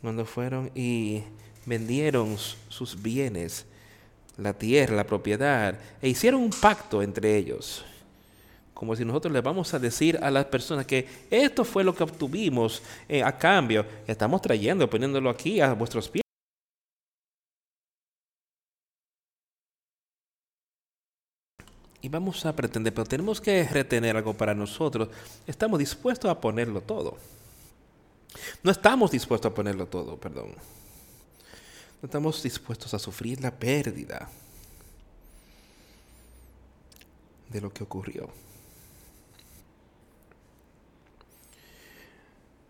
[0.00, 1.22] Cuando fueron y
[1.64, 3.64] vendieron sus bienes,
[4.36, 7.84] la tierra, la propiedad, e hicieron un pacto entre ellos
[8.74, 12.02] como si nosotros le vamos a decir a las personas que esto fue lo que
[12.02, 16.22] obtuvimos eh, a cambio, estamos trayendo, poniéndolo aquí a vuestros pies.
[22.02, 25.08] Y vamos a pretender, pero tenemos que retener algo para nosotros.
[25.46, 27.16] Estamos dispuestos a ponerlo todo.
[28.64, 30.48] No estamos dispuestos a ponerlo todo, perdón.
[32.02, 34.28] No estamos dispuestos a sufrir la pérdida
[37.50, 38.28] de lo que ocurrió.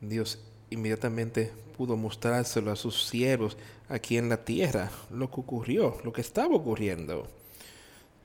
[0.03, 3.57] Dios inmediatamente pudo mostrárselo a sus siervos
[3.89, 7.29] aquí en la tierra, lo que ocurrió, lo que estaba ocurriendo.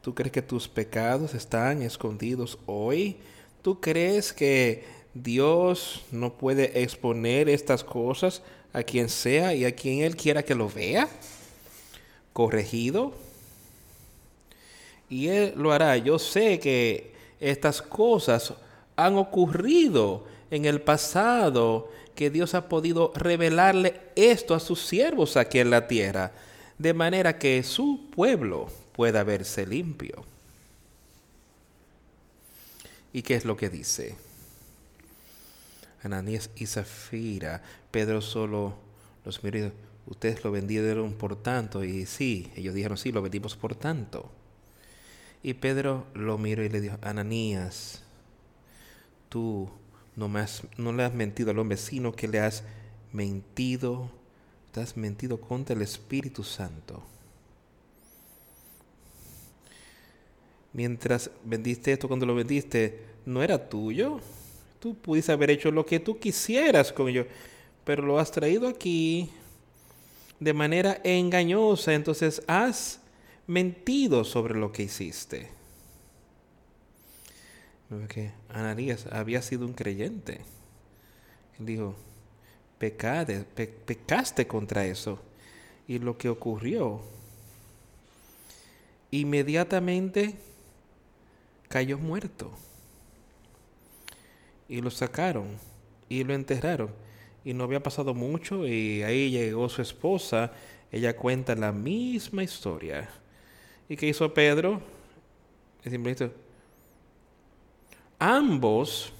[0.01, 3.17] ¿Tú crees que tus pecados están escondidos hoy?
[3.61, 8.41] ¿Tú crees que Dios no puede exponer estas cosas
[8.73, 11.09] a quien sea y a quien Él quiera que lo vea?
[12.33, 13.13] Corregido.
[15.09, 15.97] Y Él lo hará.
[15.97, 18.53] Yo sé que estas cosas
[18.95, 25.59] han ocurrido en el pasado que Dios ha podido revelarle esto a sus siervos aquí
[25.59, 26.31] en la tierra,
[26.77, 30.25] de manera que su pueblo pueda verse limpio.
[33.13, 34.15] ¿Y qué es lo que dice?
[36.01, 38.73] Ananías y Zafira, Pedro solo
[39.23, 39.71] los miró,
[40.07, 44.31] ustedes lo vendieron por tanto, y sí, ellos dijeron, sí, lo vendimos por tanto.
[45.43, 48.01] Y Pedro lo miró y le dijo, Ananías,
[49.29, 49.69] tú
[50.15, 50.27] no,
[50.77, 52.63] no le has mentido al hombre, sino que le has
[53.13, 54.09] mentido,
[54.71, 57.03] te has mentido contra el Espíritu Santo.
[60.77, 64.21] Mientras vendiste esto, cuando lo vendiste, no era tuyo.
[64.79, 67.27] Tú pudiste haber hecho lo que tú quisieras con ello,
[67.83, 69.29] pero lo has traído aquí
[70.39, 73.01] de manera engañosa, entonces has
[73.45, 75.57] mentido sobre lo que hiciste
[78.09, 80.41] que Ananías había sido un creyente.
[81.59, 81.95] Él dijo,
[82.77, 85.19] pecaste contra eso.
[85.87, 87.01] Y lo que ocurrió,
[89.09, 90.35] inmediatamente
[91.67, 92.51] cayó muerto.
[94.69, 95.57] Y lo sacaron
[96.09, 96.91] y lo enterraron.
[97.43, 100.51] Y no había pasado mucho y ahí llegó su esposa.
[100.91, 103.09] Ella cuenta la misma historia.
[103.87, 104.81] ¿Y qué hizo Pedro?
[105.83, 106.31] Simplemente
[108.19, 109.13] ambos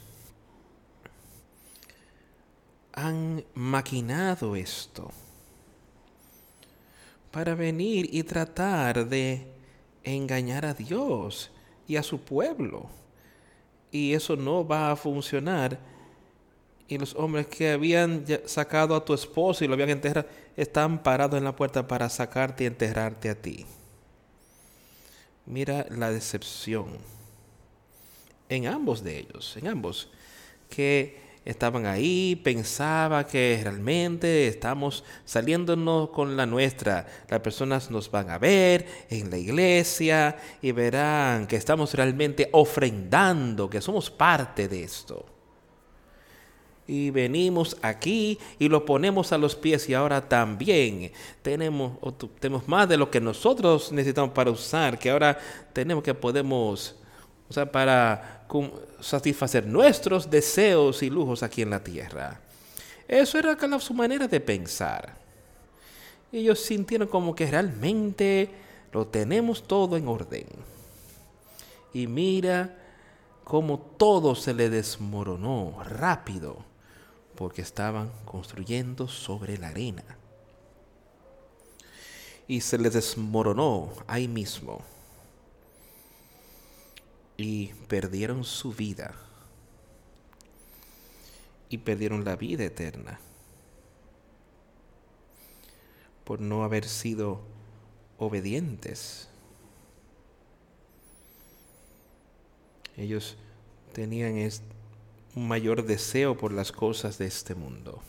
[2.93, 5.12] han maquinado esto
[7.31, 9.47] para venir y tratar de
[10.03, 11.51] engañar a Dios
[11.88, 12.89] y a su pueblo.
[13.89, 15.80] y eso no va a funcionar.
[16.89, 21.38] Y los hombres que habían sacado a tu esposo y lo habían enterrado, están parados
[21.38, 23.65] en la puerta para sacarte y enterrarte a ti.
[25.45, 26.97] Mira la decepción
[28.50, 30.10] en ambos de ellos, en ambos,
[30.69, 37.07] que estaban ahí, pensaba que realmente estamos saliéndonos con la nuestra.
[37.29, 43.69] Las personas nos van a ver en la iglesia y verán que estamos realmente ofrendando,
[43.69, 45.25] que somos parte de esto.
[46.86, 51.93] Y venimos aquí y lo ponemos a los pies y ahora también tenemos,
[52.39, 55.38] tenemos más de lo que nosotros necesitamos para usar, que ahora
[55.71, 56.95] tenemos que podemos,
[57.49, 58.45] o sea, para
[58.99, 62.39] satisfacer nuestros deseos y lujos aquí en la tierra.
[63.07, 65.15] Eso era su manera de pensar.
[66.31, 68.49] Ellos sintieron como que realmente
[68.91, 70.45] lo tenemos todo en orden.
[71.93, 72.75] Y mira
[73.45, 76.57] cómo todo se le desmoronó rápido
[77.36, 80.03] porque estaban construyendo sobre la arena.
[82.45, 84.81] Y se les desmoronó ahí mismo
[87.38, 89.13] y perdieron su vida
[91.69, 93.19] y perdieron la vida eterna
[96.23, 97.39] por no haber sido
[98.17, 99.30] obedientes.
[102.97, 103.38] Ellos
[103.93, 104.36] tenían
[105.36, 108.02] un mayor deseo por las cosas de este mundo.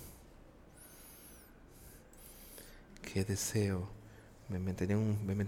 [3.02, 3.88] Qué deseo.
[4.48, 4.74] Me, me,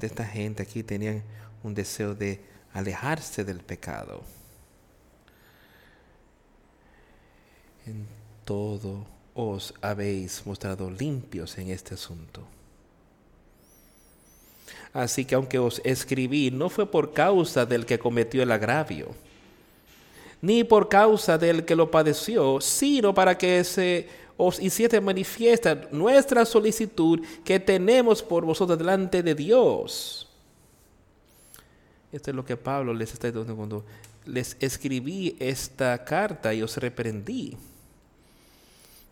[0.02, 1.24] esta gente aquí tenían
[1.64, 2.40] un deseo de
[2.72, 4.22] alejarse del pecado.
[7.86, 8.06] En
[8.44, 12.42] todo os habéis mostrado limpios en este asunto.
[14.92, 19.14] Así que aunque os escribí, no fue por causa del que cometió el agravio,
[20.42, 26.44] ni por causa del que lo padeció, sino para que se os hiciese manifiesta nuestra
[26.44, 30.29] solicitud que tenemos por vosotros delante de Dios
[32.12, 33.84] esto es lo que Pablo les está diciendo cuando
[34.26, 37.56] les escribí esta carta y os reprendí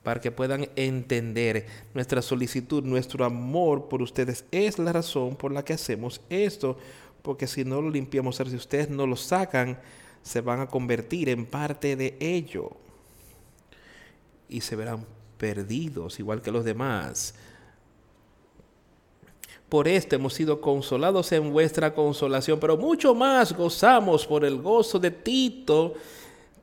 [0.03, 5.65] para que puedan entender nuestra solicitud, nuestro amor por ustedes es la razón por la
[5.65, 6.79] que hacemos esto,
[7.23, 9.79] porque si no lo limpiamos, si ustedes no lo sacan,
[10.23, 12.71] se van a convertir en parte de ello
[14.49, 15.05] y se verán
[15.37, 17.35] perdidos igual que los demás.
[19.69, 24.99] Por esto hemos sido consolados en vuestra consolación, pero mucho más gozamos por el gozo
[24.99, 25.95] de Tito,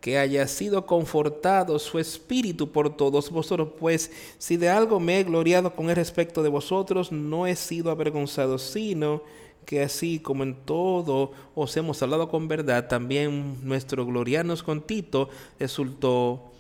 [0.01, 5.23] que haya sido confortado su espíritu por todos vosotros, pues si de algo me he
[5.23, 9.23] gloriado con el respecto de vosotros, no he sido avergonzado, sino
[9.65, 15.29] que así como en todo os hemos hablado con verdad, también nuestro gloriarnos con Tito
[15.59, 16.51] resultó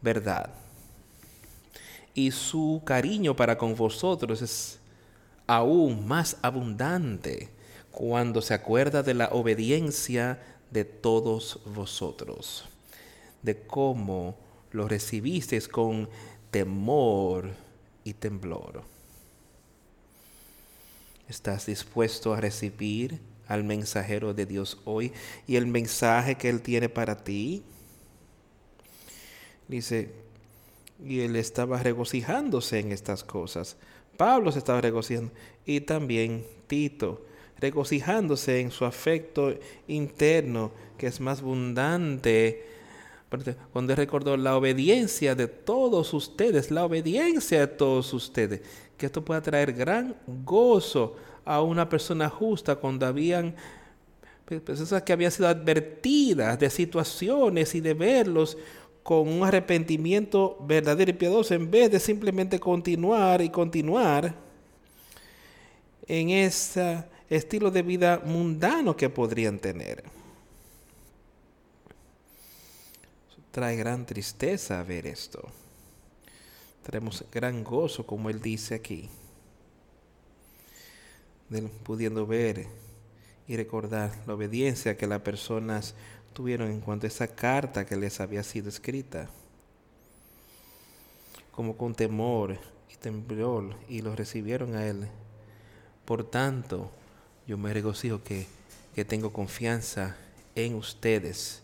[0.00, 0.50] verdad.
[2.12, 4.79] Y su cariño para con vosotros es
[5.50, 7.48] aún más abundante
[7.90, 12.68] cuando se acuerda de la obediencia de todos vosotros,
[13.42, 14.36] de cómo
[14.70, 16.08] lo recibisteis con
[16.52, 17.50] temor
[18.04, 18.84] y temblor.
[21.28, 25.12] ¿Estás dispuesto a recibir al mensajero de Dios hoy
[25.48, 27.64] y el mensaje que Él tiene para ti?
[29.66, 30.12] Dice,
[31.04, 33.76] y Él estaba regocijándose en estas cosas
[34.20, 35.32] Pablo se estaba regocijando
[35.64, 37.24] y también Tito,
[37.58, 39.54] regocijándose en su afecto
[39.88, 42.66] interno que es más abundante.
[43.72, 48.60] Cuando recordó la obediencia de todos ustedes, la obediencia de todos ustedes,
[48.98, 53.54] que esto pueda traer gran gozo a una persona justa cuando habían
[54.44, 58.58] personas que habían sido advertidas de situaciones y de verlos
[59.10, 64.36] con un arrepentimiento verdadero y piadoso en vez de simplemente continuar y continuar
[66.06, 70.04] en ese estilo de vida mundano que podrían tener.
[73.50, 75.42] Trae gran tristeza ver esto.
[76.86, 79.08] Tenemos gran gozo, como él dice aquí,
[81.82, 82.68] pudiendo ver
[83.48, 85.96] y recordar la obediencia que las personas
[86.32, 89.28] tuvieron en cuanto a esa carta que les había sido escrita,
[91.52, 92.58] como con temor
[92.92, 95.08] y temblor, y lo recibieron a él.
[96.04, 96.90] Por tanto,
[97.46, 98.46] yo me regocijo que,
[98.94, 100.16] que tengo confianza
[100.54, 101.62] en ustedes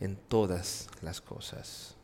[0.00, 1.94] en todas las cosas.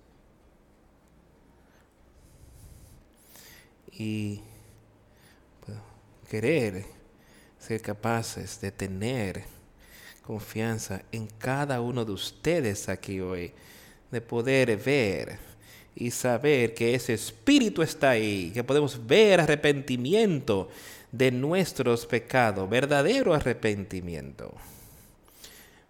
[3.92, 4.40] Y
[6.28, 6.86] querer
[7.58, 9.44] ser capaces de tener
[10.22, 13.52] confianza en cada uno de ustedes aquí hoy,
[14.10, 15.38] de poder ver
[15.94, 20.68] y saber que ese espíritu está ahí, que podemos ver arrepentimiento
[21.10, 24.54] de nuestros pecados, verdadero arrepentimiento,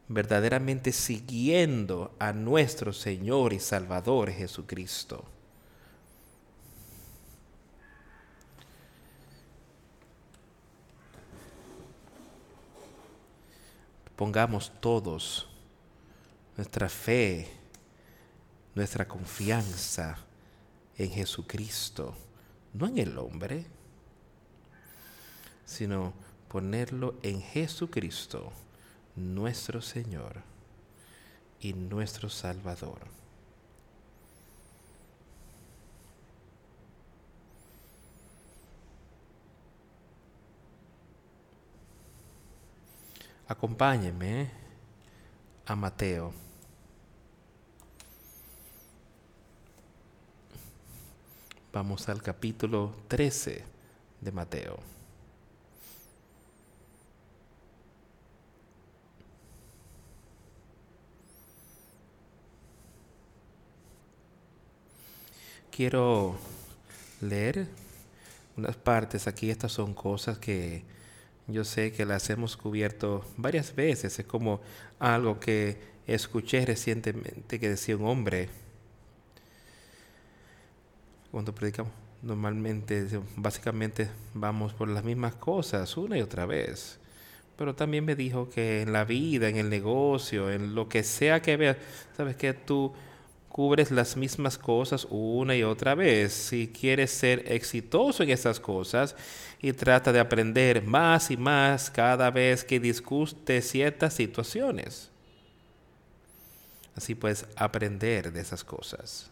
[0.08, 5.24] verdaderamente siguiendo a nuestro Señor y Salvador Jesucristo.
[14.22, 15.48] Pongamos todos
[16.56, 17.48] nuestra fe,
[18.72, 20.16] nuestra confianza
[20.96, 22.14] en Jesucristo,
[22.72, 23.66] no en el hombre
[25.64, 26.12] sino
[26.46, 28.52] ponerlo en Jesucristo,
[29.16, 30.40] nuestro Señor
[31.58, 33.00] y nuestro Salvador.
[43.52, 44.50] Acompáñeme
[45.66, 46.32] a Mateo.
[51.70, 53.62] Vamos al capítulo 13
[54.22, 54.78] de Mateo.
[65.70, 66.36] quiero
[67.20, 67.66] leer
[68.56, 69.50] unas partes aquí.
[69.50, 70.84] Estas son cosas que
[71.46, 74.18] yo sé que las hemos cubierto varias veces.
[74.18, 74.60] Es como
[74.98, 78.48] algo que escuché recientemente que decía un hombre
[81.30, 81.92] cuando predicamos.
[82.22, 87.00] Normalmente, básicamente vamos por las mismas cosas una y otra vez.
[87.56, 91.42] Pero también me dijo que en la vida, en el negocio, en lo que sea
[91.42, 91.76] que veas,
[92.16, 92.92] sabes que tú
[93.52, 96.32] cubres las mismas cosas una y otra vez.
[96.32, 99.14] Si quieres ser exitoso en esas cosas
[99.60, 105.10] y trata de aprender más y más cada vez que discute ciertas situaciones.
[106.96, 109.30] Así puedes aprender de esas cosas.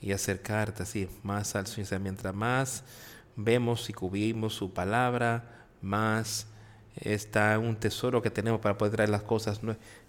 [0.00, 2.00] Y acercarte así más al Señor.
[2.00, 2.82] Mientras más
[3.36, 6.44] vemos y cubrimos su palabra, más
[6.96, 9.60] está un tesoro que tenemos para poder traer las cosas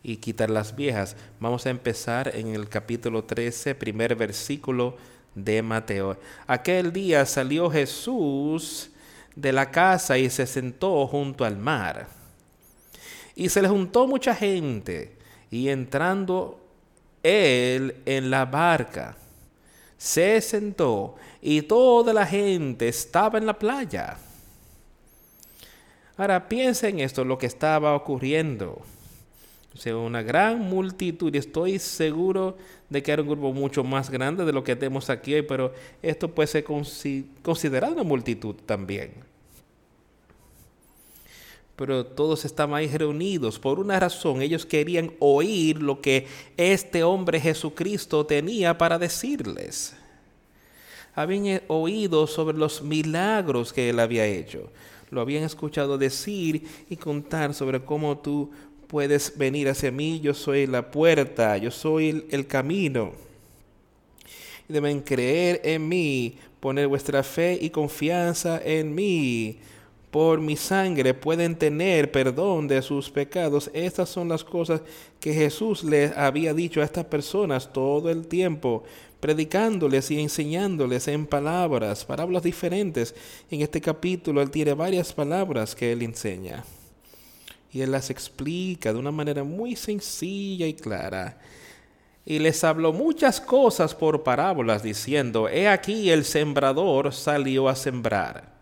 [0.01, 1.15] y quitar las viejas.
[1.39, 4.97] Vamos a empezar en el capítulo 13, primer versículo
[5.35, 6.17] de Mateo.
[6.45, 8.91] Aquel día salió Jesús
[9.35, 12.07] de la casa y se sentó junto al mar.
[13.35, 15.17] Y se le juntó mucha gente
[15.49, 16.59] y entrando
[17.23, 19.15] él en la barca,
[19.97, 24.17] se sentó y toda la gente estaba en la playa
[26.15, 28.81] Ahora piensa en esto, lo que estaba ocurriendo.
[29.73, 32.57] O sea, una gran multitud, y estoy seguro
[32.89, 35.73] de que era un grupo mucho más grande de lo que tenemos aquí hoy, pero
[36.03, 36.63] esto puede ser
[37.41, 39.11] considerado una multitud también.
[41.75, 44.43] Pero todos estaban ahí reunidos por una razón.
[44.43, 49.95] Ellos querían oír lo que este hombre Jesucristo tenía para decirles.
[51.15, 54.69] Habían oído sobre los milagros que él había hecho
[55.13, 58.49] lo habían escuchado decir y contar sobre cómo tú
[58.87, 63.13] puedes venir hacia mí, yo soy la puerta, yo soy el, camino.
[64.69, 69.57] Y deben creer en mí, poner vuestra fe y confianza en mí.
[70.13, 73.71] Por mi sangre pueden tener perdón de sus pecados.
[73.73, 74.81] Estas son las cosas
[75.19, 78.83] que Jesús les había dicho a estas personas todo el tiempo
[79.19, 83.15] predicándoles y enseñándoles en palabras, palabras diferentes.
[83.49, 86.63] En este capítulo él tiene varias palabras que él enseña.
[87.71, 91.39] Y él las explica de una manera muy sencilla y clara.
[92.23, 98.53] Y les habló muchas cosas por parábolas, diciendo, He aquí el sembrador salió a sembrar.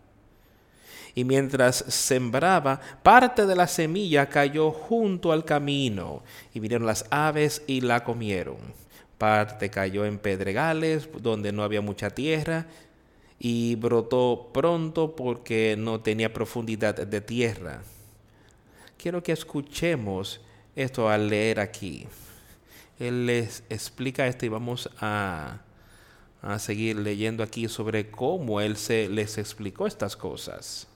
[1.15, 7.63] Y mientras sembraba, parte de la semilla cayó junto al camino, y vinieron las aves
[7.67, 8.81] y la comieron
[9.21, 12.65] parte cayó en pedregales donde no había mucha tierra
[13.37, 17.83] y brotó pronto porque no tenía profundidad de tierra.
[18.97, 20.41] Quiero que escuchemos
[20.75, 22.07] esto al leer aquí.
[22.97, 25.59] Él les explica esto y vamos a,
[26.41, 30.87] a seguir leyendo aquí sobre cómo Él se les explicó estas cosas.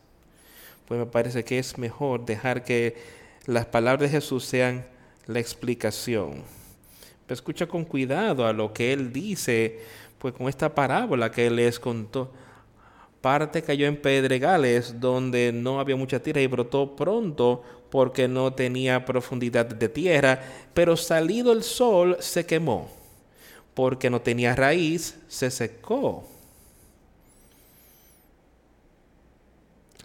[0.88, 2.96] Pues me parece que es mejor dejar que
[3.46, 4.86] las palabras de Jesús sean
[5.28, 6.44] la explicación
[7.34, 9.80] escucha con cuidado a lo que él dice,
[10.20, 12.32] pues con esta parábola que les contó.
[13.22, 19.04] Parte cayó en pedregales donde no había mucha tierra y brotó pronto porque no tenía
[19.04, 20.40] profundidad de tierra,
[20.74, 22.88] pero salido el sol se quemó,
[23.74, 26.28] porque no tenía raíz, se secó.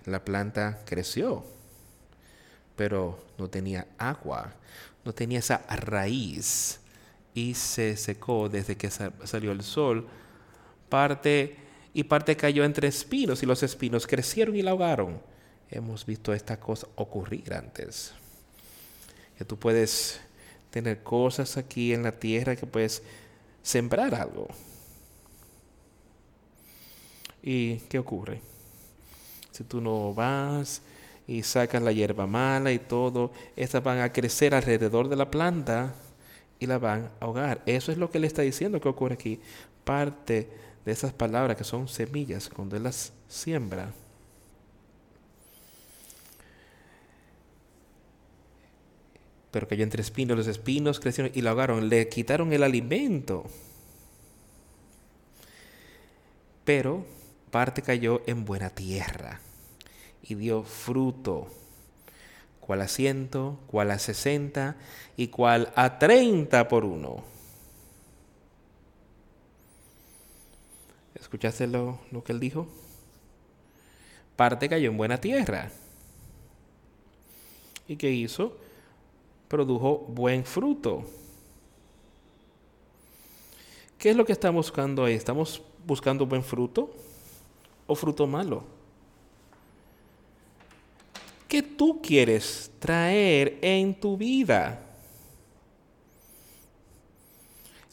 [0.06, 1.44] La planta creció,
[2.76, 4.54] pero no tenía agua,
[5.04, 6.80] no tenía esa raíz
[7.34, 10.08] y se secó desde que salió el sol.
[10.88, 11.56] Parte
[11.92, 15.20] y parte cayó entre espinos y los espinos crecieron y la ahogaron.
[15.70, 18.12] Hemos visto esta cosa ocurrir antes.
[19.38, 20.20] Que tú puedes
[20.70, 23.02] tener cosas aquí en la tierra que puedes
[23.62, 24.48] sembrar algo.
[27.42, 28.40] ¿Y qué ocurre?
[29.60, 30.80] Si tú no vas
[31.26, 35.92] y sacas la hierba mala y todo, estas van a crecer alrededor de la planta
[36.58, 37.60] y la van a ahogar.
[37.66, 39.38] Eso es lo que le está diciendo que ocurre aquí.
[39.84, 40.48] Parte
[40.82, 43.92] de esas palabras que son semillas, cuando él las siembra.
[49.50, 53.44] Pero cayó entre espinos, los espinos crecieron y la ahogaron, le quitaron el alimento.
[56.64, 57.04] Pero
[57.50, 59.42] parte cayó en buena tierra
[60.30, 61.48] y dio fruto,
[62.60, 64.76] cual a ciento, cual a sesenta
[65.16, 67.24] y cual a treinta por uno.
[71.16, 72.68] ¿Escuchaste lo, lo que él dijo?
[74.36, 75.70] Parte cayó en buena tierra.
[77.88, 78.56] ¿Y qué hizo?
[79.48, 81.04] Produjo buen fruto.
[83.98, 85.14] ¿Qué es lo que estamos buscando ahí?
[85.14, 86.94] ¿Estamos buscando buen fruto
[87.88, 88.79] o fruto malo?
[91.50, 94.86] ¿Qué tú quieres traer en tu vida?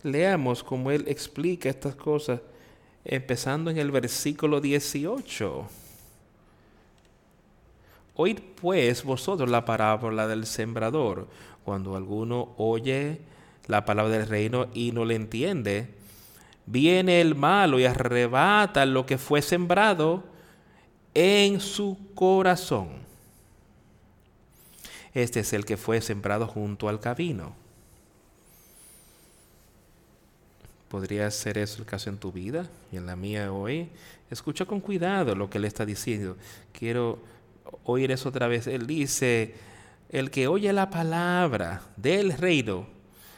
[0.03, 2.39] Leamos cómo Él explica estas cosas,
[3.03, 5.68] empezando en el versículo 18.
[8.14, 11.28] Oíd pues vosotros la parábola del sembrador.
[11.66, 13.22] Cuando alguno oye
[13.66, 15.95] la palabra del reino y no le entiende,
[16.68, 20.26] viene el malo y arrebata lo que fue sembrado
[21.16, 23.07] en su corazón.
[25.18, 27.55] Este es el que fue sembrado junto al camino.
[30.89, 33.89] ¿Podría ser eso el caso en tu vida y en la mía hoy?
[34.30, 36.38] Escucha con cuidado lo que le está diciendo.
[36.72, 37.18] Quiero
[37.84, 38.68] oír eso otra vez.
[38.68, 39.55] Él dice,
[40.09, 42.86] el que oye la palabra del reino,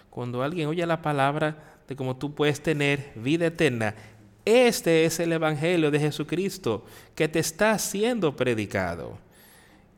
[0.10, 3.96] cuando alguien oye la palabra de cómo tú puedes tener vida eterna,
[4.44, 9.18] este es el Evangelio de Jesucristo que te está siendo predicado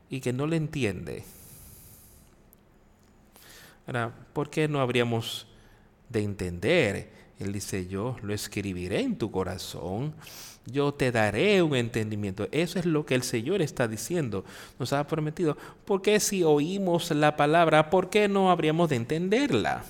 [0.08, 1.24] y que no le entiende.
[4.32, 5.46] ¿Por qué no habríamos
[6.08, 7.10] de entender?
[7.38, 10.14] Él dice, yo lo escribiré en tu corazón,
[10.66, 12.48] yo te daré un entendimiento.
[12.52, 14.44] Eso es lo que el Señor está diciendo,
[14.78, 15.56] nos ha prometido.
[15.84, 19.84] ¿Por qué si oímos la palabra, por qué no habríamos de entenderla?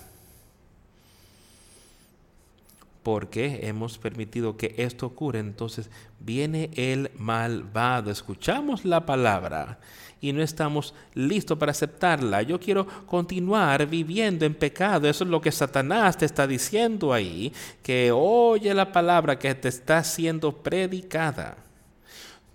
[3.02, 5.40] Porque hemos permitido que esto ocurra.
[5.40, 5.90] Entonces
[6.20, 8.10] viene el malvado.
[8.10, 9.78] Escuchamos la palabra
[10.22, 12.42] y no estamos listos para aceptarla.
[12.42, 15.08] Yo quiero continuar viviendo en pecado.
[15.08, 19.68] Eso es lo que Satanás te está diciendo ahí, que oye la palabra que te
[19.68, 21.56] está siendo predicada.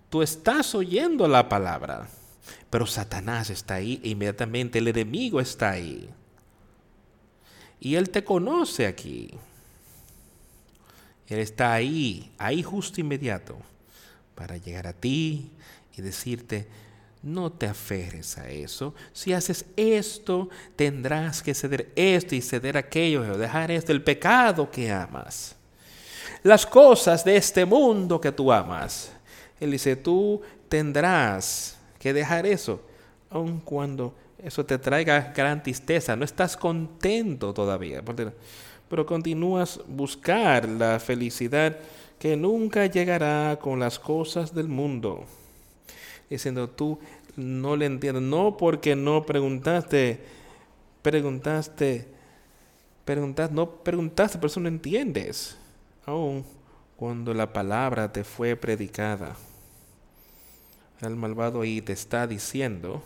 [0.09, 2.07] Tú estás oyendo la palabra,
[2.69, 6.09] pero Satanás está ahí e inmediatamente el enemigo está ahí.
[7.81, 9.29] Y él te conoce aquí.
[11.27, 13.57] Él está ahí, ahí justo inmediato,
[14.35, 15.51] para llegar a ti
[15.97, 16.67] y decirte,
[17.23, 18.93] no te aferres a eso.
[19.11, 24.71] Si haces esto, tendrás que ceder esto y ceder aquello, o dejar esto, el pecado
[24.71, 25.55] que amas.
[26.43, 29.11] Las cosas de este mundo que tú amas.
[29.59, 32.81] Él dice, tú tendrás que dejar eso,
[33.29, 36.15] aun cuando eso te traiga gran tristeza.
[36.15, 38.01] No estás contento todavía,
[38.89, 41.77] pero continúas buscar la felicidad
[42.19, 45.25] que nunca llegará con las cosas del mundo
[46.29, 46.99] diciendo tú
[47.35, 50.19] no le entiendes, no porque no preguntaste,
[51.01, 52.07] preguntaste,
[53.05, 55.57] preguntaste, no preguntaste, pero eso no entiendes,
[56.05, 56.43] aún
[56.95, 59.35] cuando la palabra te fue predicada.
[60.99, 63.03] El malvado ahí te está diciendo,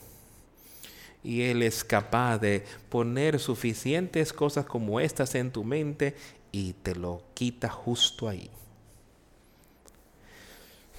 [1.23, 6.15] y Él es capaz de poner suficientes cosas como estas en tu mente
[6.51, 8.49] y te lo quita justo ahí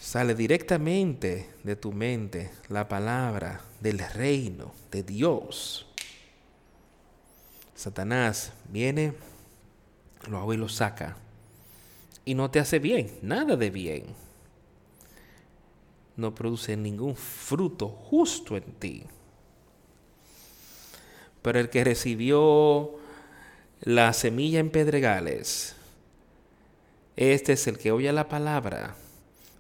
[0.03, 5.87] sale directamente de tu mente la palabra del reino de Dios.
[7.77, 9.15] Satanás viene,
[10.29, 11.17] lo hago y lo saca.
[12.25, 14.07] Y no te hace bien, nada de bien.
[16.17, 19.05] No produce ningún fruto justo en ti.
[21.43, 22.93] Pero el que recibió
[23.81, 25.75] la semilla en pedregales,
[27.17, 28.97] este es el que oye la palabra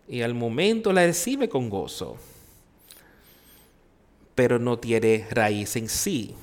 [0.08, 2.16] y al momento la recibe con gozo.
[4.34, 6.34] pero no tiene raíz en sí,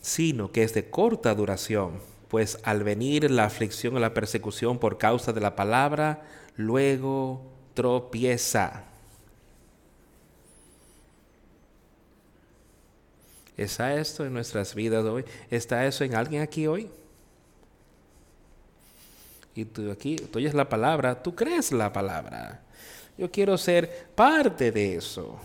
[0.00, 4.98] sino que es de corta duración, pues al venir la aflicción o la persecución por
[4.98, 6.22] causa de la palabra,
[6.56, 7.42] luego
[7.74, 8.84] tropieza.
[13.56, 15.24] ¿Está esto en nuestras vidas hoy?
[15.50, 16.90] ¿Está eso en alguien aquí hoy?
[19.54, 22.62] Y tú aquí, tú oyes la palabra, tú crees la palabra.
[23.16, 25.38] Yo quiero ser parte de eso.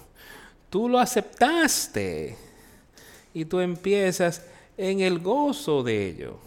[0.70, 2.36] Tú lo aceptaste
[3.34, 4.45] y tú empiezas
[4.78, 6.39] en el gozo de ello.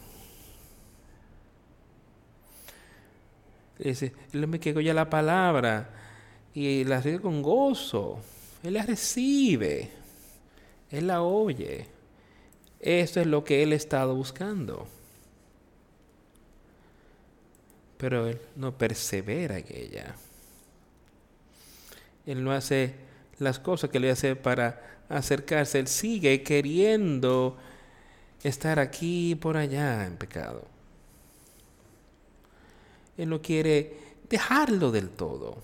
[3.79, 5.91] Dice, él me quedó ya la palabra
[6.53, 8.21] y la recibe con gozo.
[8.63, 10.04] Él la recibe.
[10.91, 11.87] Él la oye.
[12.81, 14.87] Eso es lo que él ha estado buscando.
[17.97, 20.15] Pero él no persevera en ella.
[22.27, 22.95] Él no hace
[23.39, 25.79] las cosas que le hace para acercarse.
[25.79, 27.57] Él sigue queriendo
[28.43, 30.67] estar aquí y por allá en pecado.
[33.17, 33.97] Él no quiere
[34.29, 35.57] dejarlo del todo.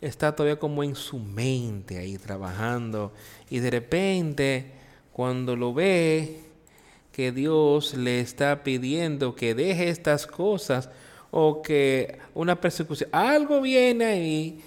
[0.00, 3.12] Está todavía como en su mente ahí trabajando
[3.48, 4.72] y de repente
[5.12, 6.40] cuando lo ve
[7.12, 10.90] que Dios le está pidiendo que deje estas cosas
[11.30, 14.62] o que una persecución, algo viene ahí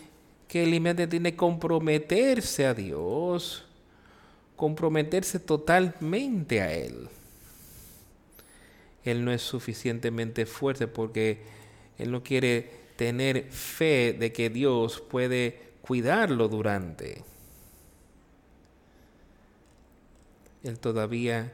[0.48, 3.66] que él inmediatamente tiene que comprometerse a Dios,
[4.56, 7.08] comprometerse totalmente a Él.
[9.06, 11.44] Él no es suficientemente fuerte porque
[12.00, 17.24] Él no quiere tener fe de que Dios puede cuidarlo durante.
[20.66, 21.54] Él todavía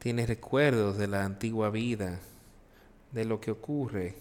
[0.00, 2.18] tiene recuerdos de la antigua vida,
[3.12, 4.16] de lo que ocurre,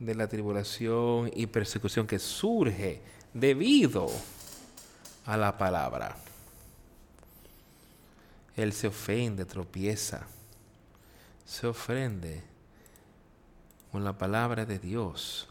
[0.00, 3.00] de la tribulación y persecución que surge
[3.32, 4.10] debido
[5.26, 6.16] a la palabra.
[8.56, 10.26] Él se ofende, tropieza,
[11.46, 12.57] se ofende
[13.90, 15.48] con la palabra de Dios.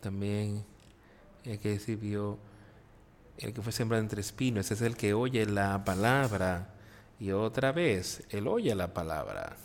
[0.00, 0.64] También
[1.44, 2.38] el que recibió,
[3.38, 6.68] el que fue sembrado entre espinos, ese es el que oye la palabra
[7.18, 9.56] y otra vez, él oye la palabra.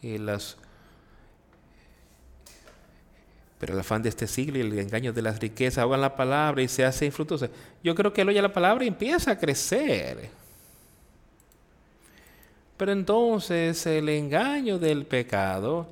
[0.00, 0.56] Y las
[3.58, 6.62] pero el afán de este siglo y el engaño de las riquezas ahogan la palabra
[6.62, 7.48] y se hace infructuosa.
[7.82, 10.30] Yo creo que él oye la palabra y empieza a crecer.
[12.78, 15.88] Pero entonces el engaño del pecado,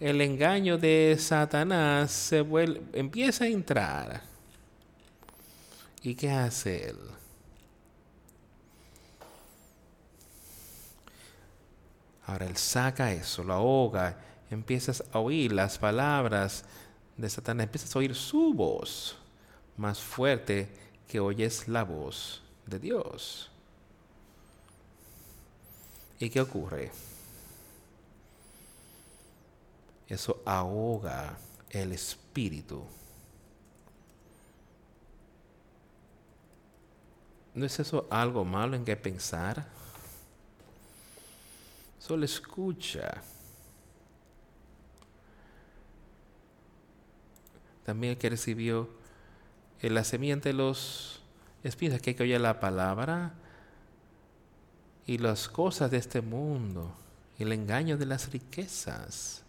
[0.00, 2.38] el engaño de Satanás se
[2.94, 4.22] empieza a entrar.
[6.02, 6.96] ¿Y qué hace él?
[12.26, 14.16] Ahora él saca eso, lo ahoga,
[14.50, 16.64] empiezas a oír las palabras
[17.18, 19.16] de Satanás, empiezas a oír su voz
[19.76, 20.68] más fuerte
[21.06, 23.51] que oyes la voz de Dios.
[26.22, 26.88] ¿Y qué ocurre?
[30.06, 31.36] Eso ahoga
[31.68, 32.84] el espíritu.
[37.56, 39.66] ¿No es eso algo malo en que pensar?
[41.98, 43.20] Solo escucha
[47.84, 48.88] también que recibió
[49.80, 51.20] la semilla de los
[51.64, 53.34] espinos, que oye la palabra
[55.06, 56.94] y las cosas de este mundo,
[57.38, 59.42] el engaño de las riquezas,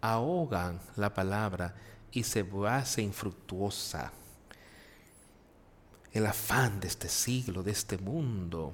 [0.00, 1.74] ahogan la palabra
[2.12, 4.12] y se hace infructuosa.
[6.12, 8.72] El afán de este siglo, de este mundo,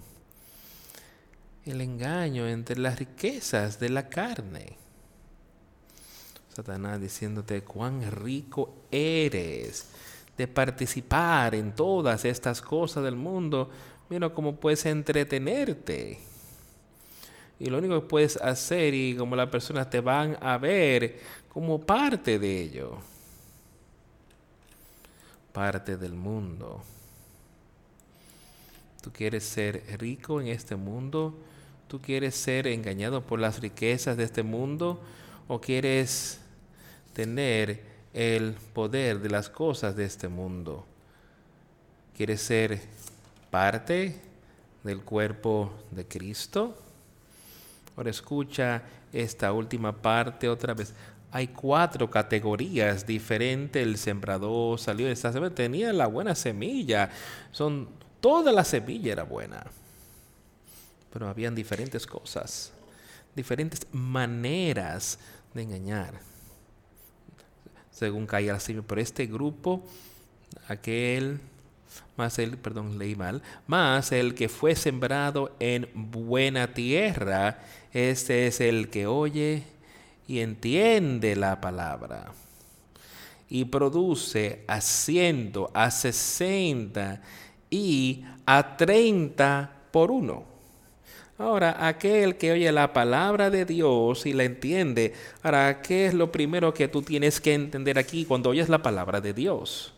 [1.64, 4.84] el engaño entre las riquezas de la carne
[6.54, 9.88] Satanás diciéndote cuán rico eres
[10.36, 13.70] de participar en todas estas cosas del mundo.
[14.09, 16.18] Mira cómo puedes entretenerte.
[17.59, 21.80] Y lo único que puedes hacer y como las personas te van a ver como
[21.80, 22.98] parte de ello.
[25.52, 26.82] Parte del mundo.
[29.02, 31.34] Tú quieres ser rico en este mundo.
[31.88, 35.00] Tú quieres ser engañado por las riquezas de este mundo.
[35.46, 36.40] O quieres
[37.12, 37.82] tener
[38.12, 40.84] el poder de las cosas de este mundo.
[42.16, 42.80] ¿Quieres ser
[43.55, 44.20] parte
[44.82, 46.76] del cuerpo de Cristo?
[47.96, 48.82] Ahora escucha
[49.12, 50.92] esta última parte otra vez.
[51.30, 53.80] Hay cuatro categorías diferentes.
[53.80, 57.11] El sembrador salió de esta semilla, tenía la buena semilla.
[57.52, 57.88] Son,
[58.18, 59.64] toda la semilla era buena.
[61.12, 62.72] Pero habían diferentes cosas
[63.36, 65.18] diferentes maneras
[65.55, 66.14] de engañar.
[67.92, 69.84] Según caía la pero este grupo,
[70.66, 71.40] aquel,
[72.16, 77.59] más el, perdón, leí mal, más el que fue sembrado en buena tierra,
[77.92, 79.64] este es el que oye
[80.26, 82.32] y entiende la palabra
[83.49, 87.20] y produce a ciento, a sesenta
[87.70, 90.45] y a treinta por uno.
[91.36, 96.30] Ahora, aquel que oye la palabra de Dios y la entiende, ahora, ¿qué es lo
[96.30, 99.92] primero que tú tienes que entender aquí cuando oyes la palabra de Dios?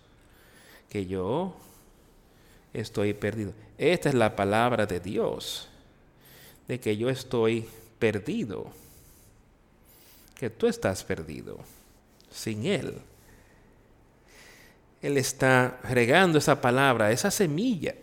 [0.88, 1.55] Que yo
[2.80, 3.52] estoy perdido.
[3.78, 5.68] Esta es la palabra de Dios,
[6.68, 7.66] de que yo estoy
[7.98, 8.66] perdido,
[10.38, 11.58] que tú estás perdido
[12.30, 12.94] sin Él.
[15.02, 17.94] Él está regando esa palabra, esa semilla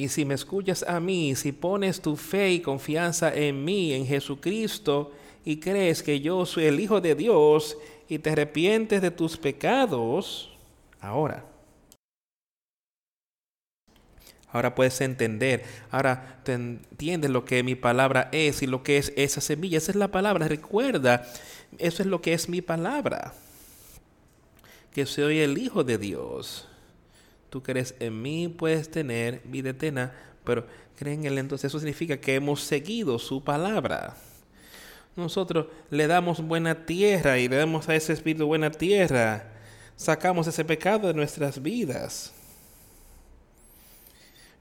[0.00, 4.06] y si me escuchas a mí, si pones tu fe y confianza en mí, en
[4.06, 5.12] Jesucristo,
[5.44, 7.76] y crees que yo soy el Hijo de Dios,
[8.08, 10.50] y te arrepientes de tus pecados,
[11.02, 11.44] ahora.
[14.52, 19.12] Ahora puedes entender, ahora te entiendes lo que mi palabra es y lo que es
[19.16, 19.78] esa semilla.
[19.78, 20.48] Esa es la palabra.
[20.48, 21.26] Recuerda,
[21.78, 23.32] eso es lo que es mi palabra.
[24.92, 26.66] Que soy el Hijo de Dios
[27.50, 30.12] tú crees en mí, puedes tener vida eterna,
[30.44, 31.38] pero creen en él.
[31.38, 34.16] Entonces eso significa que hemos seguido su palabra.
[35.16, 39.50] Nosotros le damos buena tierra y le damos a ese espíritu buena tierra.
[39.96, 42.32] Sacamos ese pecado de nuestras vidas.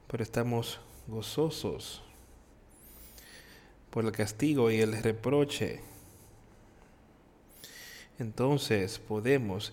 [0.10, 2.01] Pero estamos gozosos
[3.89, 5.82] por el castigo y el reproche.
[8.18, 9.72] Entonces podemos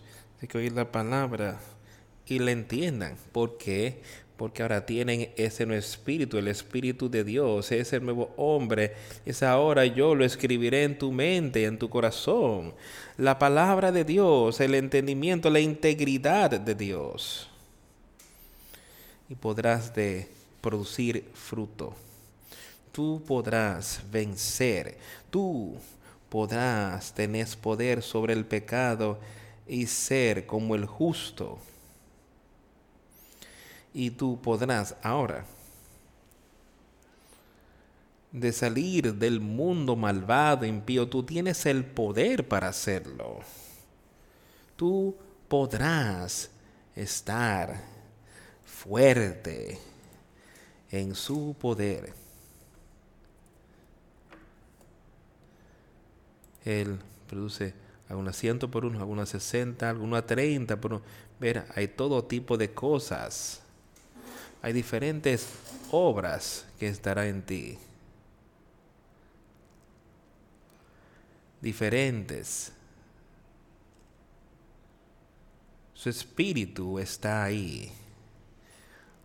[0.54, 1.58] oír la palabra
[2.26, 3.16] y le entiendan.
[3.32, 4.02] ¿Por qué?
[4.36, 8.94] Porque ahora tienen ese nuevo espíritu, el espíritu de Dios, ese nuevo hombre.
[9.24, 12.74] Es ahora yo lo escribiré en tu mente, en tu corazón.
[13.16, 17.48] La palabra de Dios, el entendimiento, la integridad de Dios.
[19.28, 20.28] Y podrás de
[20.60, 21.94] producir fruto.
[22.92, 24.96] Tú podrás vencer.
[25.30, 25.74] Tú
[26.28, 29.18] podrás tener poder sobre el pecado
[29.66, 31.58] y ser como el justo
[33.96, 35.46] y tú podrás ahora
[38.30, 43.40] de salir del mundo malvado, impío, tú tienes el poder para hacerlo.
[44.76, 45.16] Tú
[45.48, 46.50] podrás
[46.94, 47.82] estar
[48.86, 49.78] fuerte
[50.90, 52.12] en su poder.
[56.64, 57.74] Él produce
[58.08, 61.02] algunas ciento por uno, algunas sesenta, algunas treinta por uno.
[61.38, 63.62] Ver, hay todo tipo de cosas
[64.66, 65.46] hay diferentes
[65.92, 67.78] obras que estará en ti.
[71.60, 72.72] Diferentes.
[75.94, 77.92] Su espíritu está ahí.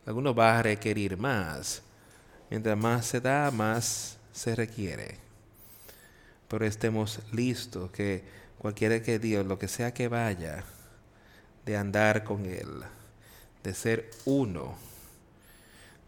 [0.06, 1.82] Alguno va a requerir más.
[2.49, 5.18] Mientras más se da, más se requiere.
[6.47, 8.24] Pero estemos listos que
[8.58, 10.64] cualquiera que Dios, lo que sea que vaya,
[11.66, 12.68] de andar con Él,
[13.64, 14.76] de ser uno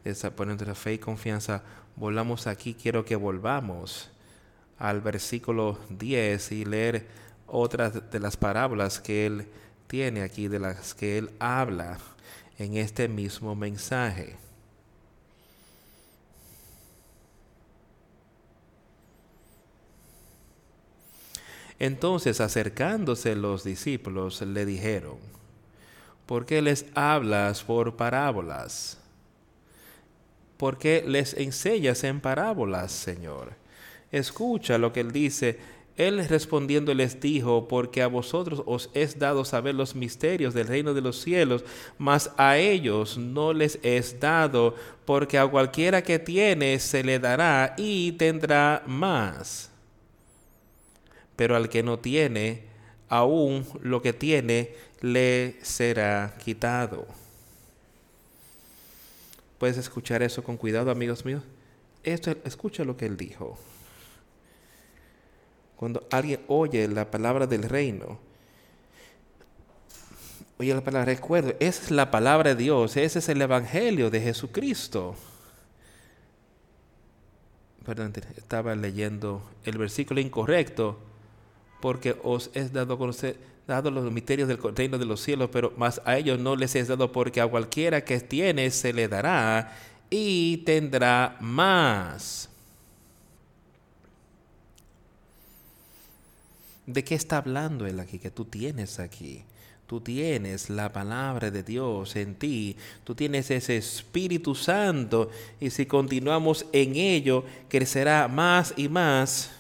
[0.03, 1.63] esa poner la fe y confianza,
[1.95, 4.09] volvamos aquí, quiero que volvamos
[4.77, 7.07] al versículo 10 y leer
[7.47, 9.47] otras de las parábolas que él
[9.87, 11.97] tiene aquí, de las que él habla
[12.59, 14.37] en este mismo mensaje.
[21.79, 25.17] Entonces acercándose los discípulos le dijeron,
[26.25, 28.97] ¿por qué les hablas por parábolas?
[30.57, 33.51] ¿Por qué les enseñas en parábolas, Señor?
[34.13, 35.59] Escucha lo que él dice.
[35.95, 40.95] Él respondiendo les dijo, porque a vosotros os es dado saber los misterios del reino
[40.95, 41.63] de los cielos,
[41.99, 44.75] mas a ellos no les es dado,
[45.05, 49.69] porque a cualquiera que tiene se le dará y tendrá más.
[51.35, 52.63] Pero al que no tiene,
[53.07, 57.05] aún lo que tiene le será quitado.
[59.59, 61.43] Puedes escuchar eso con cuidado, amigos míos.
[62.03, 63.59] Esto, escucha lo que él dijo.
[65.75, 68.19] Cuando alguien oye la palabra del reino,
[70.57, 74.21] oye la palabra, recuerdo, esa es la palabra de Dios, ese es el evangelio de
[74.21, 75.15] Jesucristo.
[77.85, 80.97] Perdón, estaba leyendo el versículo incorrecto,
[81.81, 86.01] porque os es dado conocer dado los misterios del reino de los cielos, pero más
[86.05, 89.73] a ellos no les es dado porque a cualquiera que tiene se le dará
[90.09, 92.49] y tendrá más.
[96.85, 98.19] ¿De qué está hablando él aquí?
[98.19, 99.43] Que tú tienes aquí.
[99.87, 105.29] Tú tienes la palabra de Dios en ti, tú tienes ese Espíritu Santo
[105.59, 109.51] y si continuamos en ello, crecerá más y más.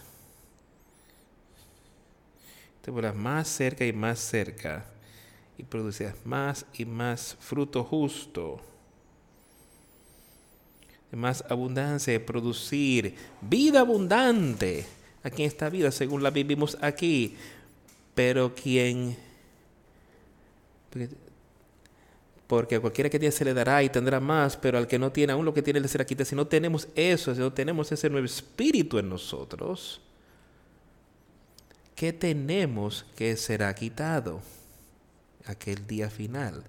[2.81, 4.85] Te volverás más cerca y más cerca
[5.57, 8.61] y producirás más y más fruto justo.
[11.11, 14.85] De más abundancia, producir vida abundante
[15.23, 17.35] aquí en esta vida, según la vivimos aquí.
[18.13, 19.17] Pero quien
[22.47, 25.11] porque a cualquiera que tiene se le dará y tendrá más, pero al que no
[25.11, 26.29] tiene, aún lo que tiene le será quitado.
[26.29, 30.01] Si no tenemos eso, si no tenemos ese nuevo espíritu en nosotros,
[31.95, 34.41] ¿qué tenemos que será quitado?
[35.45, 36.63] Aquel día final,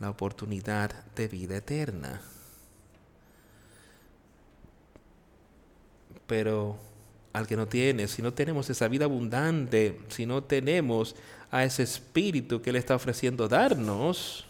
[0.00, 2.20] la oportunidad de vida eterna.
[6.26, 6.76] Pero
[7.34, 11.16] al que no tiene, si no tenemos esa vida abundante, si no tenemos
[11.50, 14.46] a ese espíritu que Él está ofreciendo darnos,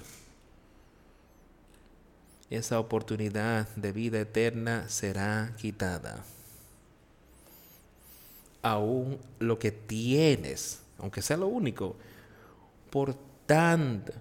[2.51, 6.23] esa oportunidad de vida eterna será quitada.
[8.61, 11.97] Aún lo que tienes, aunque sea lo único,
[12.91, 13.17] por
[13.47, 14.13] tanto,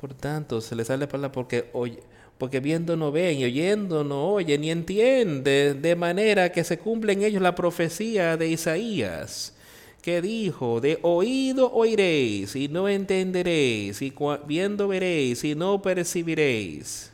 [0.00, 2.04] por tanto, se le sale la palabra porque, oye,
[2.38, 7.12] porque viendo no ven y oyendo no oyen ni entienden, de manera que se cumple
[7.12, 9.54] en ellos la profecía de Isaías
[10.02, 14.12] que dijo, de oído oiréis y no entenderéis, y
[14.46, 17.12] viendo veréis y no percibiréis.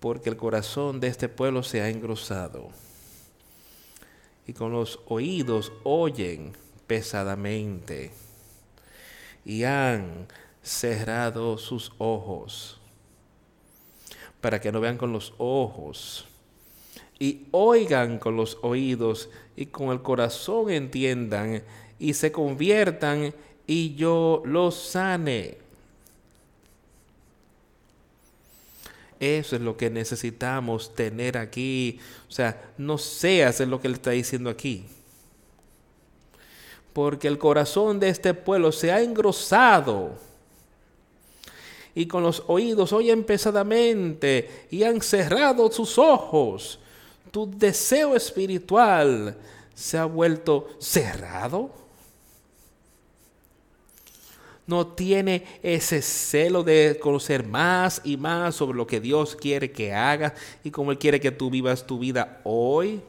[0.00, 2.68] Porque el corazón de este pueblo se ha engrosado
[4.46, 6.52] y con los oídos oyen
[6.86, 8.10] pesadamente
[9.44, 10.26] y han
[10.70, 12.78] cerrado sus ojos
[14.40, 16.26] para que no vean con los ojos
[17.18, 21.64] y oigan con los oídos y con el corazón entiendan
[21.98, 23.34] y se conviertan
[23.66, 25.58] y yo los sane.
[29.18, 31.98] Eso es lo que necesitamos tener aquí.
[32.28, 34.86] O sea, no seas lo que él está diciendo aquí.
[36.94, 40.29] Porque el corazón de este pueblo se ha engrosado
[41.94, 46.80] y con los oídos oyen pesadamente y han cerrado sus ojos
[47.30, 49.36] tu deseo espiritual
[49.74, 51.70] se ha vuelto cerrado.
[54.66, 59.92] No tiene ese celo de conocer más y más sobre lo que Dios quiere que
[59.92, 63.00] hagas y cómo Él quiere que tú vivas tu vida hoy.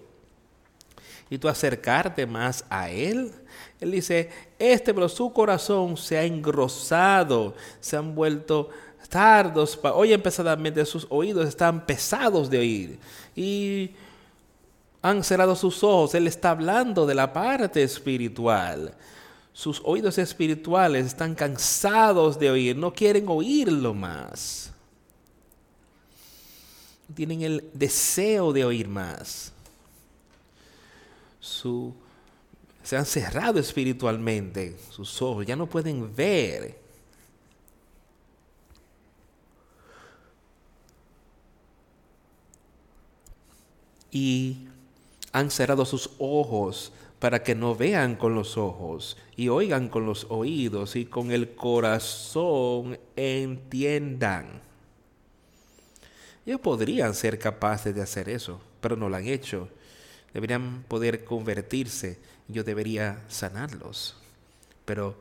[1.31, 3.31] Y tú acercarte más a Él.
[3.79, 4.29] Él dice,
[4.59, 8.69] este, pero su corazón se ha engrosado, se han vuelto
[9.09, 12.99] tardos, oyen pesadamente, sus oídos están pesados de oír.
[13.35, 13.91] Y
[15.01, 16.15] han cerrado sus ojos.
[16.15, 18.93] Él está hablando de la parte espiritual.
[19.53, 24.71] Sus oídos espirituales están cansados de oír, no quieren oírlo más.
[27.13, 29.51] Tienen el deseo de oír más.
[31.41, 31.93] Su,
[32.83, 36.79] se han cerrado espiritualmente sus ojos, ya no pueden ver.
[44.11, 44.67] Y
[45.33, 50.25] han cerrado sus ojos para que no vean con los ojos y oigan con los
[50.29, 54.61] oídos y con el corazón entiendan.
[56.45, 59.69] Ellos podrían ser capaces de hacer eso, pero no lo han hecho.
[60.33, 62.17] Deberían poder convertirse.
[62.47, 64.15] Yo debería sanarlos.
[64.85, 65.15] Pero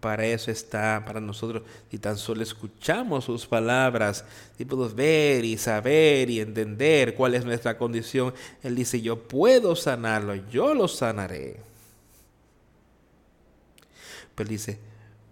[0.00, 4.24] para eso está, para nosotros, si tan solo escuchamos sus palabras,
[4.58, 8.32] y podemos ver y saber y entender cuál es nuestra condición,
[8.62, 11.60] Él dice, yo puedo sanarlo, yo lo sanaré.
[14.34, 14.78] Pero dice,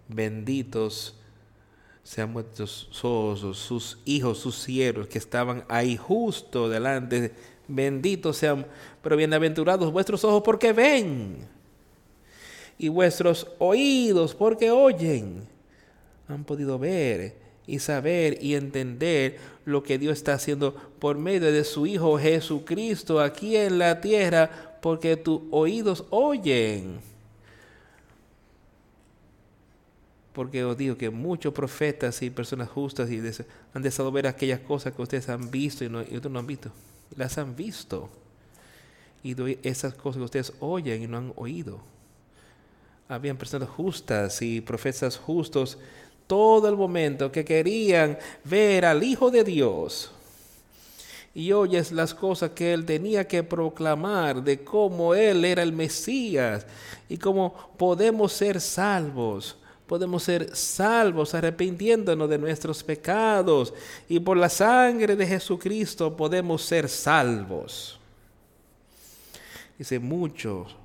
[0.07, 1.15] benditos
[2.03, 7.33] sean vuestros ojos, sus hijos, sus siervos que estaban ahí justo delante,
[7.75, 8.65] benditos sean,
[9.01, 11.47] pero bienaventurados vuestros ojos porque ven
[12.81, 15.47] y vuestros oídos porque oyen.
[16.27, 17.35] Han podido ver
[17.67, 23.21] y saber y entender lo que Dios está haciendo por medio de su Hijo Jesucristo
[23.21, 26.99] aquí en la tierra, porque tus oídos oyen.
[30.33, 33.21] Porque os digo que muchos profetas y personas justas y
[33.75, 36.47] han deseado ver aquellas cosas que ustedes han visto y, no, y otros no han
[36.47, 36.71] visto.
[37.15, 38.09] Las han visto.
[39.23, 39.35] Y
[39.67, 41.91] esas cosas que ustedes oyen y no han oído
[43.15, 45.77] habían personas justas y profetas justos
[46.27, 50.11] todo el momento que querían ver al Hijo de Dios.
[51.33, 56.65] y oyes las cosas que él tenía que proclamar de cómo él era el Mesías
[57.07, 59.57] y cómo podemos ser salvos.
[59.91, 63.73] Podemos ser salvos arrepintiéndonos de nuestros pecados
[64.07, 67.99] y por la sangre de Jesucristo podemos ser salvos.
[69.77, 70.77] Dice, muchos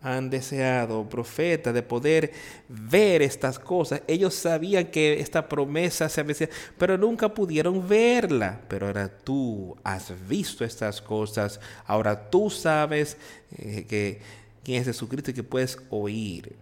[0.00, 2.32] han deseado, profeta, de poder
[2.68, 4.02] ver estas cosas.
[4.06, 6.48] Ellos sabían que esta promesa se había,
[6.78, 8.60] pero nunca pudieron verla.
[8.68, 11.58] Pero ahora tú has visto estas cosas.
[11.84, 13.16] Ahora tú sabes
[13.58, 14.20] eh, que
[14.62, 16.54] quién es Jesucristo y que puedes oír.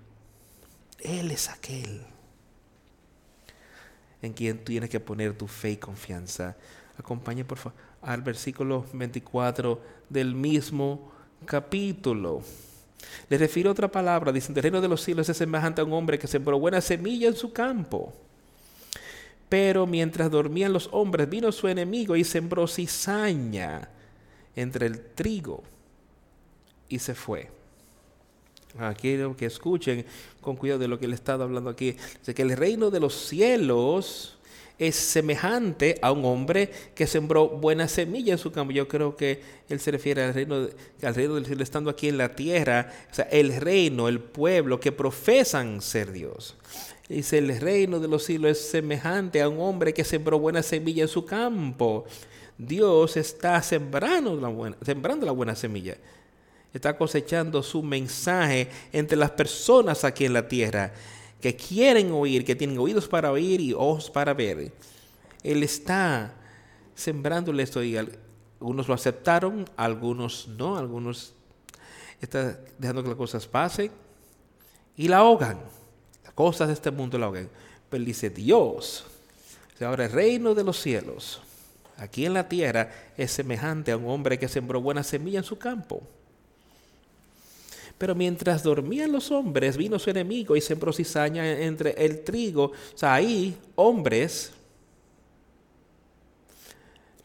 [1.03, 2.03] Él es aquel
[4.22, 6.57] en quien tienes que poner tu fe y confianza.
[6.98, 11.12] Acompañe por favor al versículo 24 del mismo
[11.44, 12.42] capítulo.
[13.28, 16.18] Le refiero otra palabra, dicen, el reino de los cielos es semejante a un hombre
[16.18, 18.12] que sembró buena semilla en su campo.
[19.48, 23.88] Pero mientras dormían los hombres, vino su enemigo y sembró cizaña
[24.55, 25.62] entre el trigo
[26.88, 27.60] y se fue.
[28.79, 30.05] Aquí que escuchen
[30.41, 31.97] con cuidado de lo que le estado hablando aquí.
[32.21, 34.39] Dice que el reino de los cielos
[34.81, 38.73] es semejante a un hombre que sembró buena semilla en su campo.
[38.73, 40.68] Yo creo que él se refiere al reino,
[41.03, 44.81] al reino del cielo estando aquí en la tierra, o sea, el reino, el pueblo
[44.81, 46.57] que profesan ser Dios.
[47.11, 51.03] Dice, el reino de los cielos es semejante a un hombre que sembró buena semilla
[51.03, 52.07] en su campo.
[52.57, 55.97] Dios está sembrando la buena, sembrando la buena semilla.
[56.73, 60.93] Está cosechando su mensaje entre las personas aquí en la tierra
[61.41, 64.73] que quieren oír, que tienen oídos para oír y ojos para ver.
[65.43, 66.35] Él está
[66.95, 71.33] sembrándole esto y algunos lo aceptaron, algunos no, algunos
[72.21, 73.91] están dejando que las cosas pasen
[74.97, 75.59] y la ahogan.
[76.25, 77.49] Las cosas de este mundo la ahogan.
[77.89, 79.07] Pero dice Dios,
[79.81, 81.41] ahora el reino de los cielos,
[81.97, 85.59] aquí en la tierra, es semejante a un hombre que sembró buena semilla en su
[85.59, 86.03] campo.
[88.01, 92.72] Pero mientras dormían los hombres, vino su enemigo y sembró cizaña entre el trigo.
[92.94, 94.53] O sea, ahí, hombres,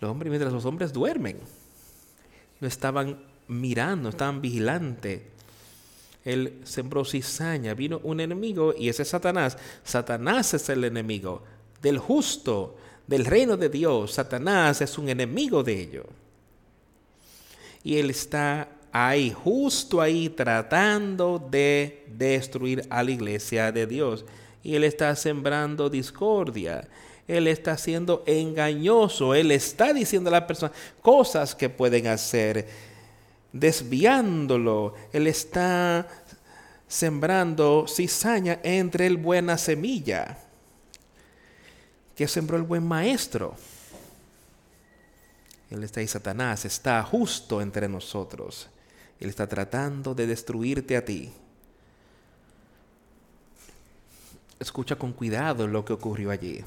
[0.01, 1.39] los hombres, mientras los hombres duermen,
[2.59, 5.21] no estaban mirando, estaban vigilantes.
[6.25, 9.57] Él sembró cizaña, vino un enemigo y ese es Satanás.
[9.81, 11.41] Satanás es el enemigo
[11.81, 12.75] del justo,
[13.07, 14.11] del reino de Dios.
[14.11, 16.05] Satanás es un enemigo de ello.
[17.81, 18.67] Y él está
[18.97, 24.23] ahí, justo ahí, tratando de destruir a la iglesia de Dios.
[24.63, 26.87] Y él está sembrando discordia.
[27.27, 29.35] Él está siendo engañoso.
[29.35, 30.71] Él está diciendo a la persona
[31.01, 32.69] cosas que pueden hacer,
[33.51, 34.93] desviándolo.
[35.11, 36.07] Él está
[36.87, 40.37] sembrando cizaña entre el buena semilla
[42.15, 43.55] que sembró el buen maestro.
[45.69, 48.69] Él está ahí, Satanás está justo entre nosotros.
[49.19, 51.31] Él está tratando de destruirte a ti.
[54.59, 56.63] Escucha con cuidado lo que ocurrió allí.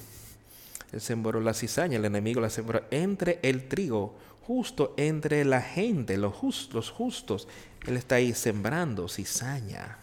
[0.93, 6.17] Él sembró la cizaña, el enemigo la sembró entre el trigo, justo entre la gente,
[6.17, 7.49] los, justos, justos.
[7.87, 9.99] Él está ahí sembrando cizaña.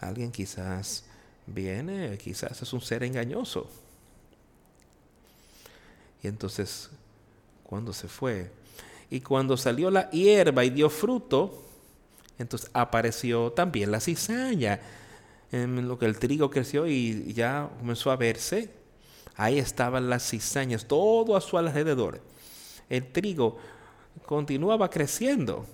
[0.00, 1.04] Alguien quizás
[1.46, 3.70] viene, quizás es un ser engañoso.
[6.22, 6.90] Y entonces,
[7.64, 8.50] cuando se fue,
[9.10, 11.64] y cuando salió la hierba y dio fruto,
[12.38, 14.80] entonces apareció también la cizaña.
[15.50, 18.70] En lo que el trigo creció y ya comenzó a verse,
[19.34, 22.20] ahí estaban las cizañas, todo a su alrededor.
[22.88, 23.58] El trigo
[24.26, 25.66] continuaba creciendo.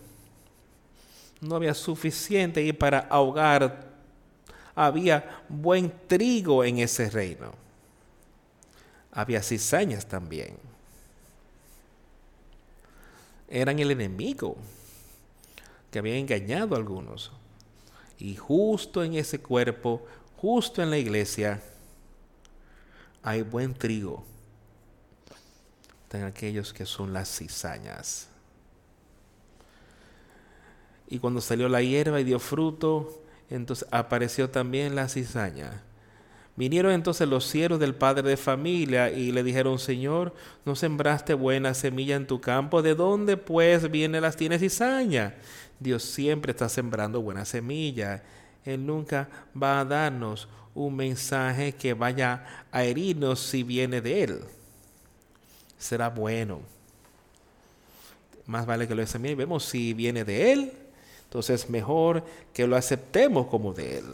[1.43, 3.95] No había suficiente y para ahogar.
[4.75, 7.53] Había buen trigo en ese reino.
[9.13, 10.57] Había cizañas también
[13.49, 14.57] eran el enemigo
[15.91, 17.33] que había engañado a algunos.
[18.19, 20.05] Y justo en ese cuerpo,
[20.37, 21.63] justo en la iglesia,
[23.23, 24.25] hay buen trigo.
[26.05, 28.29] Están aquellos que son las cizañas.
[31.09, 35.83] Y cuando salió la hierba y dio fruto, entonces apareció también la cizaña.
[36.57, 40.35] Vinieron entonces los siervos del padre de familia y le dijeron, Señor,
[40.65, 42.81] ¿no sembraste buena semilla en tu campo?
[42.81, 45.35] ¿De dónde pues viene las tienes cizaña?
[45.79, 48.23] Dios siempre está sembrando buena semilla.
[48.65, 49.29] Él nunca
[49.61, 54.41] va a darnos un mensaje que vaya a herirnos si viene de Él.
[55.79, 56.61] Será bueno.
[58.47, 60.73] Más vale que lo examinemos vemos si viene de Él.
[61.25, 64.07] Entonces mejor que lo aceptemos como de Él.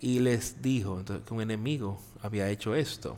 [0.00, 3.16] Y les dijo que un enemigo había hecho esto.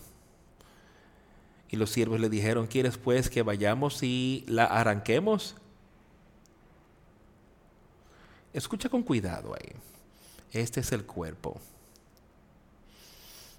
[1.70, 5.54] Y los siervos le dijeron, ¿quieres pues que vayamos y la arranquemos?
[8.52, 9.72] Escucha con cuidado ahí.
[10.52, 11.60] Este es el cuerpo.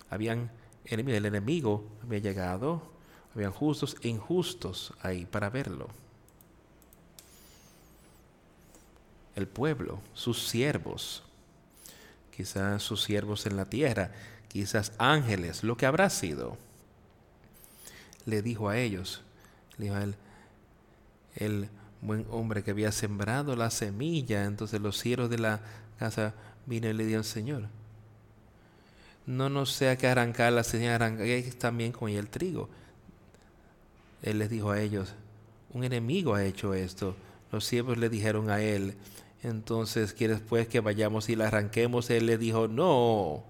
[0.09, 0.49] Habían
[0.91, 2.81] el enemigo había llegado,
[3.35, 5.87] habían justos e injustos ahí para verlo.
[9.35, 11.23] El pueblo, sus siervos,
[12.39, 14.11] quizás sus siervos en la tierra,
[14.47, 16.57] quizás ángeles, lo que habrá sido
[18.25, 19.21] le dijo a ellos,
[19.77, 20.15] le dijo a él,
[21.35, 21.67] el
[21.99, 25.59] buen hombre que había sembrado la semilla, entonces los siervos de la
[25.99, 26.33] casa
[26.65, 27.63] vino y le dijeron, Señor,
[29.25, 32.69] no nos sea que arrancar la semilla, arranquéis también con el trigo.
[34.21, 35.13] Él les dijo a ellos,
[35.73, 37.17] un enemigo ha hecho esto.
[37.51, 38.95] Los siervos le dijeron a él,
[39.41, 42.09] entonces, ¿quieres pues que vayamos y la arranquemos?
[42.09, 43.43] Él le dijo, no,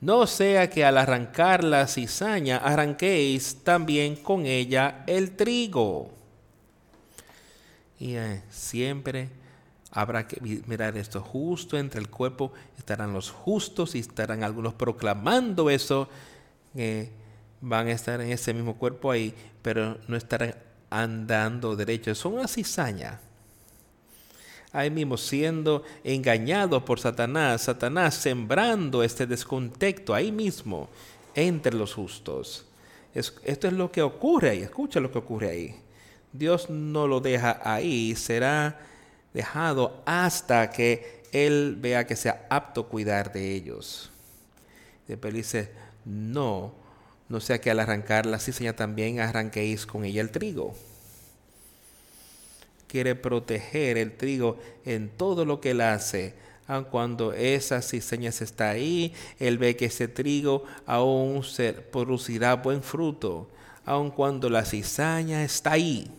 [0.00, 6.10] no sea que al arrancar la cizaña arranquéis también con ella el trigo.
[8.00, 9.28] Y eh, siempre
[9.92, 12.52] habrá que mirar esto justo entre el cuerpo.
[12.76, 16.08] Estarán los justos y estarán algunos proclamando eso.
[17.60, 19.32] van a estar en ese mismo cuerpo ahí,
[19.62, 20.56] pero no estarán
[20.90, 22.12] andando derecho.
[22.16, 23.20] Son una cizaña
[24.72, 30.88] ahí mismo siendo engañado por Satanás, Satanás sembrando este descontexto ahí mismo
[31.34, 32.66] entre los justos.
[33.14, 35.76] esto es lo que ocurre ahí, escucha lo que ocurre ahí.
[36.32, 38.78] Dios no lo deja ahí, será
[39.32, 44.10] dejado hasta que Él vea que sea apto cuidar de ellos.
[45.06, 45.72] Después dice,
[46.04, 46.74] no,
[47.28, 50.74] no sea que al arrancar la cizaña también arranquéis con ella el trigo
[52.88, 56.34] quiere proteger el trigo en todo lo que él hace.
[56.66, 62.82] Aun cuando esa cizaña está ahí, él ve que ese trigo aún se producirá buen
[62.82, 63.48] fruto,
[63.86, 66.10] aun cuando la cizaña está ahí.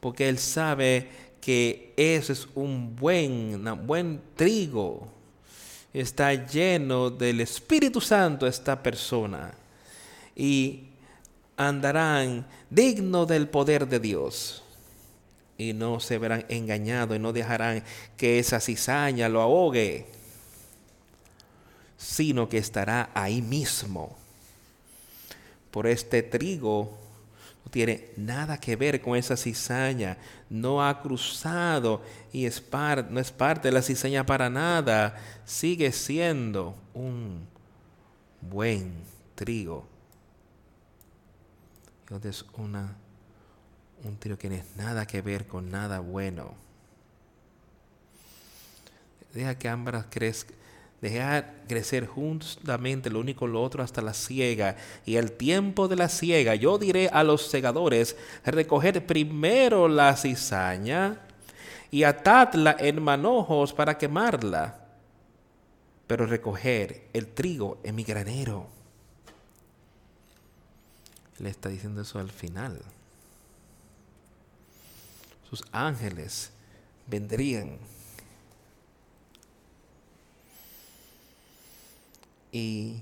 [0.00, 1.08] Porque él sabe
[1.40, 5.08] que eso es un buen, un buen trigo.
[5.92, 9.52] Está lleno del Espíritu Santo esta persona.
[10.34, 10.84] Y
[11.56, 14.62] andarán digno del poder de Dios.
[15.58, 17.82] Y no se verán engañados y no dejarán
[18.16, 20.06] que esa cizaña lo ahogue,
[21.96, 24.14] sino que estará ahí mismo.
[25.70, 26.98] Por este trigo
[27.64, 30.18] no tiene nada que ver con esa cizaña,
[30.50, 32.02] no ha cruzado
[32.32, 32.62] y es
[33.10, 37.46] no es parte de la cizaña para nada, sigue siendo un
[38.42, 38.92] buen
[39.34, 39.95] trigo
[42.14, 42.96] entonces una,
[44.04, 46.54] un tiro que no tiene nada que ver con nada bueno.
[49.34, 50.56] Deja que ambas crezcan.
[51.00, 54.76] Deja crecer juntamente lo único con lo otro hasta la siega.
[55.04, 61.20] Y el tiempo de la siega, yo diré a los segadores, recoger primero la cizaña
[61.90, 64.78] y atadla en manojos para quemarla,
[66.06, 68.75] pero recoger el trigo en mi granero
[71.38, 72.80] le está diciendo eso al final.
[75.48, 76.50] Sus ángeles
[77.06, 77.78] vendrían
[82.52, 82.96] y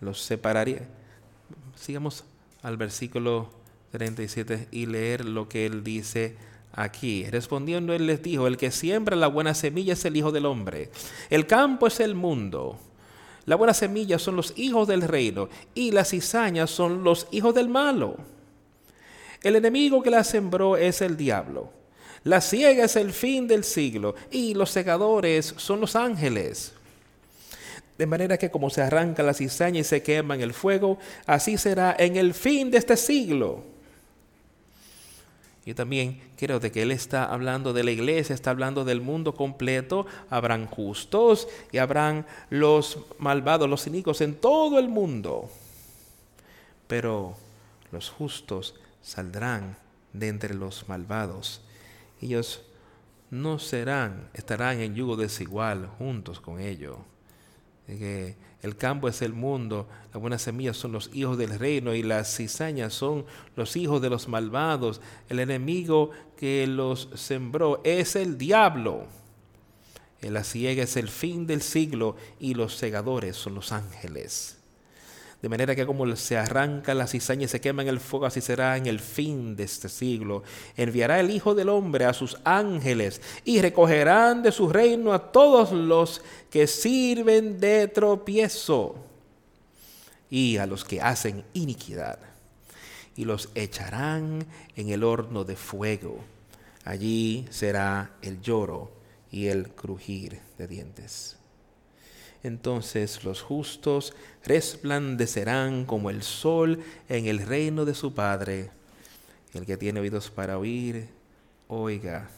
[0.00, 0.86] los separaría.
[1.76, 2.24] Sigamos
[2.62, 3.50] al versículo
[3.92, 6.36] 37 y leer lo que él dice
[6.72, 7.28] aquí.
[7.28, 10.90] Respondiendo él les dijo, el que siembra la buena semilla es el Hijo del Hombre.
[11.28, 12.78] El campo es el mundo.
[13.46, 17.68] La buena semilla son los hijos del reino y las cizañas son los hijos del
[17.68, 18.16] malo.
[19.42, 21.72] El enemigo que la sembró es el diablo.
[22.24, 26.74] La ciega es el fin del siglo y los segadores son los ángeles.
[27.96, 31.56] De manera que como se arranca la cizaña y se quema en el fuego, así
[31.56, 33.69] será en el fin de este siglo.
[35.70, 39.36] Yo también creo de que Él está hablando de la iglesia, está hablando del mundo
[39.36, 40.04] completo.
[40.28, 45.48] Habrán justos y habrán los malvados, los cínicos en todo el mundo.
[46.88, 47.36] Pero
[47.92, 49.76] los justos saldrán
[50.12, 51.60] de entre los malvados.
[52.20, 52.64] Ellos
[53.30, 56.96] no serán, estarán en yugo desigual juntos con ellos
[57.86, 62.02] que el campo es el mundo, las buenas semillas son los hijos del reino y
[62.02, 63.24] las cizañas son
[63.56, 65.00] los hijos de los malvados.
[65.28, 69.06] El enemigo que los sembró es el diablo.
[70.20, 74.59] La ciega es el fin del siglo y los segadores son los ángeles.
[75.42, 78.42] De manera que como se arranca la cizaña y se quema en el fuego, así
[78.42, 80.42] será en el fin de este siglo.
[80.76, 85.72] Enviará el Hijo del Hombre a sus ángeles y recogerán de su reino a todos
[85.72, 88.96] los que sirven de tropiezo
[90.28, 92.18] y a los que hacen iniquidad,
[93.16, 94.46] y los echarán
[94.76, 96.18] en el horno de fuego.
[96.84, 98.92] Allí será el lloro
[99.32, 101.39] y el crujir de dientes.
[102.42, 104.14] Entonces los justos
[104.44, 108.70] resplandecerán como el sol en el reino de su Padre.
[109.52, 111.08] El que tiene oídos para oír,
[111.68, 112.30] oiga.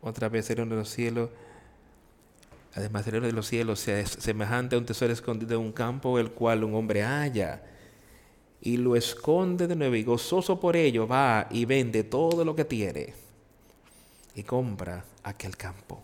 [0.00, 1.30] Otra vez el de los cielos
[2.74, 6.30] Además, el de los cielos sea semejante a un tesoro escondido en un campo, el
[6.30, 7.62] cual un hombre halla
[8.62, 12.64] y lo esconde de nuevo y gozoso por ello va y vende todo lo que
[12.64, 13.21] tiene
[14.34, 16.02] y compra aquel campo.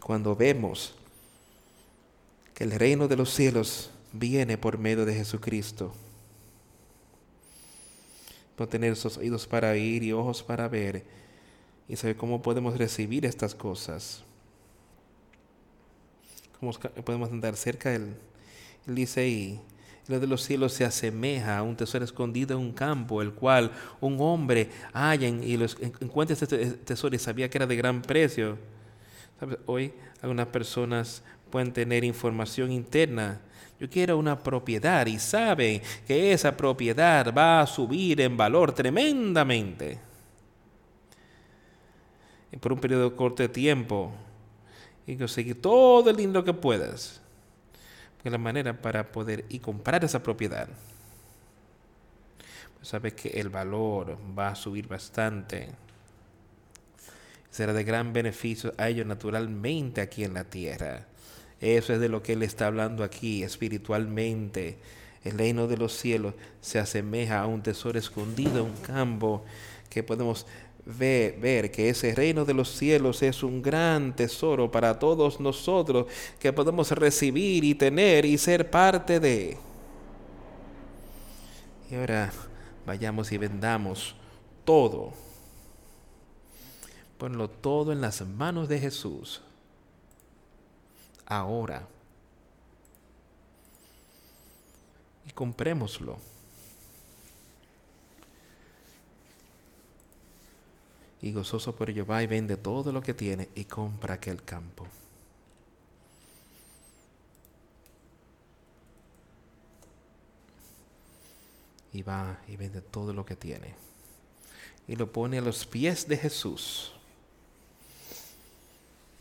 [0.00, 0.94] Cuando vemos
[2.54, 5.92] que el reino de los cielos viene por medio de Jesucristo,
[8.56, 11.04] por tener esos oídos para oír y ojos para ver,
[11.88, 14.22] y saber cómo podemos recibir estas cosas.
[16.58, 18.16] Cómo podemos andar cerca de Él.
[18.86, 19.60] Él dice y
[20.06, 23.70] lo de los cielos se asemeja a un tesoro escondido en un campo, el cual
[24.00, 28.58] un hombre halla y los, encuentra este tesoro y sabía que era de gran precio.
[29.66, 33.40] Hoy algunas personas pueden tener información interna.
[33.80, 39.98] Yo quiero una propiedad y saben que esa propiedad va a subir en valor tremendamente
[42.60, 44.12] por un periodo corto de tiempo
[45.06, 47.20] y conseguir todo el dinero que puedas.
[48.24, 50.68] Es la manera para poder y comprar esa propiedad.
[52.76, 55.68] Pues sabes que el valor va a subir bastante.
[57.50, 61.06] Será de gran beneficio a ellos naturalmente aquí en la tierra.
[61.60, 64.78] Eso es de lo que Él está hablando aquí espiritualmente.
[65.22, 69.44] El reino de los cielos se asemeja a un tesoro escondido en un campo
[69.88, 70.46] que podemos
[70.86, 76.06] ver que ese reino de los cielos es un gran tesoro para todos nosotros
[76.38, 79.56] que podemos recibir y tener y ser parte de.
[81.90, 82.32] Y ahora
[82.86, 84.14] vayamos y vendamos
[84.64, 85.12] todo.
[87.18, 89.40] Ponlo todo en las manos de Jesús.
[91.26, 91.86] Ahora.
[95.26, 96.33] Y comprémoslo.
[101.24, 104.86] Y gozoso por ello va y vende todo lo que tiene y compra aquel campo.
[111.94, 113.74] Y va y vende todo lo que tiene.
[114.86, 116.92] Y lo pone a los pies de Jesús.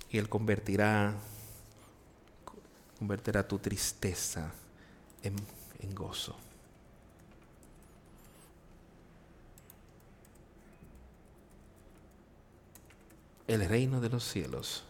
[0.09, 1.15] Y Él convertirá,
[2.99, 4.51] convertirá tu tristeza
[5.21, 5.37] en,
[5.79, 6.35] en gozo.
[13.47, 14.83] El reino de los cielos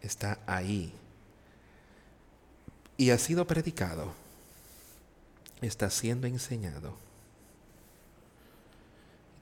[0.00, 0.92] está ahí
[2.96, 4.12] y ha sido predicado,
[5.60, 6.96] está siendo enseñado.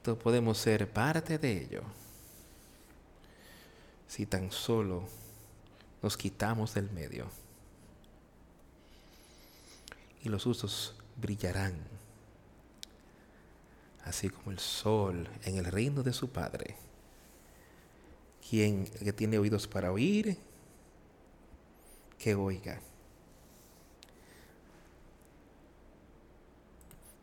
[0.03, 1.83] Todos podemos ser parte de ello
[4.09, 5.09] si tan solo
[6.03, 7.27] nos quitamos del medio
[10.25, 11.75] y los usos brillarán
[14.05, 16.77] así como el sol en el reino de su Padre.
[18.49, 20.37] Quien que tiene oídos para oír,
[22.19, 22.81] que oiga.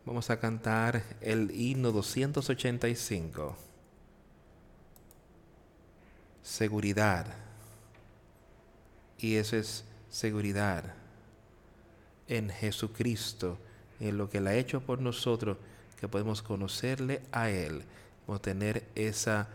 [0.06, 3.56] Vamos a cantar el himno 285.
[6.42, 7.28] Seguridad.
[9.20, 10.96] Y eso es seguridad
[12.28, 13.58] en Jesucristo,
[14.00, 15.58] en lo que Él ha hecho por nosotros
[16.00, 17.84] que podemos conocerle a Él,
[18.26, 19.48] podemos tener esa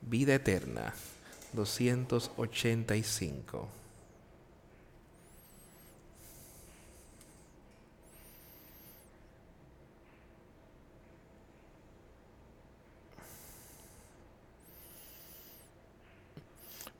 [0.00, 0.94] vida eterna.
[1.52, 3.68] 285.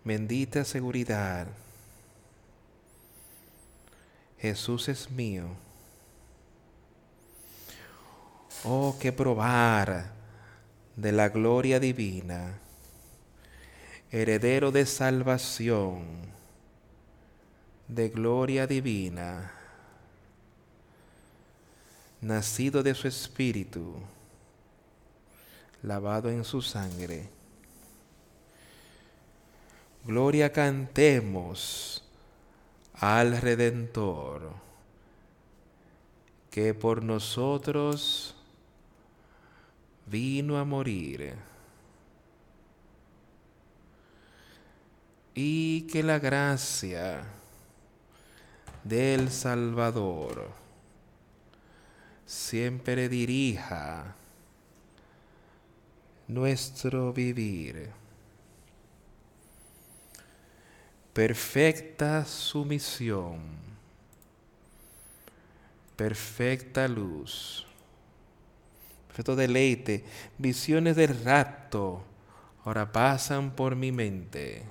[0.05, 1.47] Bendita seguridad.
[4.39, 5.57] Jesús es mío.
[8.65, 10.13] Oh, que probar
[10.95, 12.61] de la gloria divina,
[14.13, 16.05] heredero de salvación,
[17.89, 19.53] de gloria divina,
[22.21, 23.97] nacido de su espíritu,
[25.83, 27.29] lavado en su sangre.
[30.05, 32.05] Gloria cantemos
[32.95, 34.53] al Redentor,
[36.51, 38.37] que por nosotros
[40.13, 41.35] vino a morir.
[45.35, 47.25] Y que la gracia
[48.85, 50.51] del Salvador
[52.27, 54.15] siempre dirija
[56.29, 57.91] nuestro vivir.
[61.15, 63.41] Perfecta sumisión,
[65.97, 67.67] perfecta luz,
[69.13, 70.05] perfecto deleite,
[70.39, 72.03] visiones del rato
[72.65, 74.63] ahora pasan por mi mente.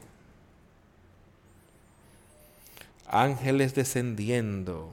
[3.05, 4.89] Ángeles descendiendo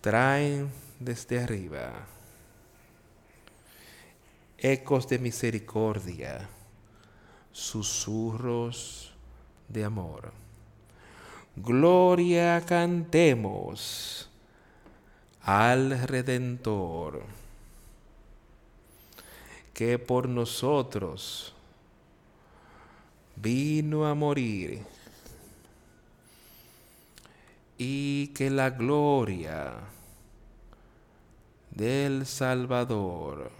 [0.00, 1.92] traen desde arriba
[4.58, 6.48] ecos de misericordia,
[7.52, 9.14] susurros
[9.68, 10.32] de amor.
[11.54, 14.28] Gloria cantemos
[15.42, 17.43] al Redentor,
[19.74, 21.52] que por nosotros
[23.36, 24.82] vino a morir
[27.76, 29.72] y que la gloria
[31.72, 33.50] del Salvador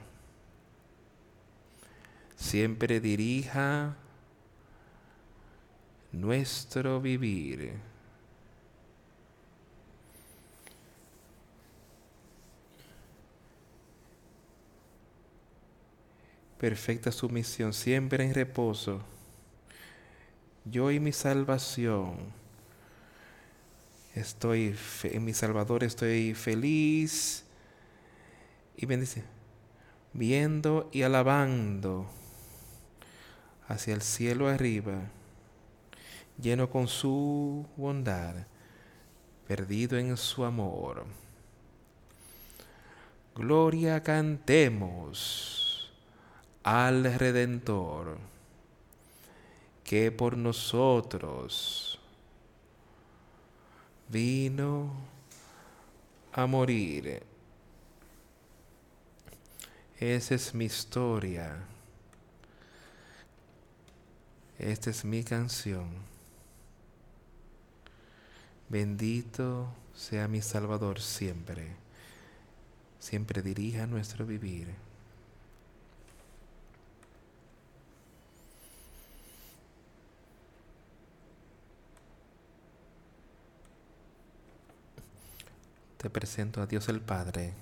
[2.36, 3.96] siempre dirija
[6.12, 7.72] nuestro vivir.
[16.58, 19.00] Perfecta sumisión, siempre en reposo.
[20.64, 22.32] Yo y mi salvación.
[24.14, 27.44] Estoy en mi Salvador, estoy feliz
[28.76, 29.24] y bendice,
[30.12, 32.06] viendo y alabando
[33.66, 35.10] hacia el cielo arriba,
[36.40, 38.46] lleno con su bondad,
[39.48, 41.06] perdido en su amor.
[43.34, 45.63] Gloria cantemos
[46.64, 48.18] al Redentor,
[49.84, 52.00] que por nosotros
[54.08, 54.92] vino
[56.32, 57.22] a morir.
[60.00, 61.56] Esa es mi historia.
[64.58, 65.88] Esta es mi canción.
[68.68, 71.76] Bendito sea mi Salvador siempre.
[72.98, 74.83] Siempre dirija nuestro vivir.
[86.04, 87.54] Te presento a Dios el Padre,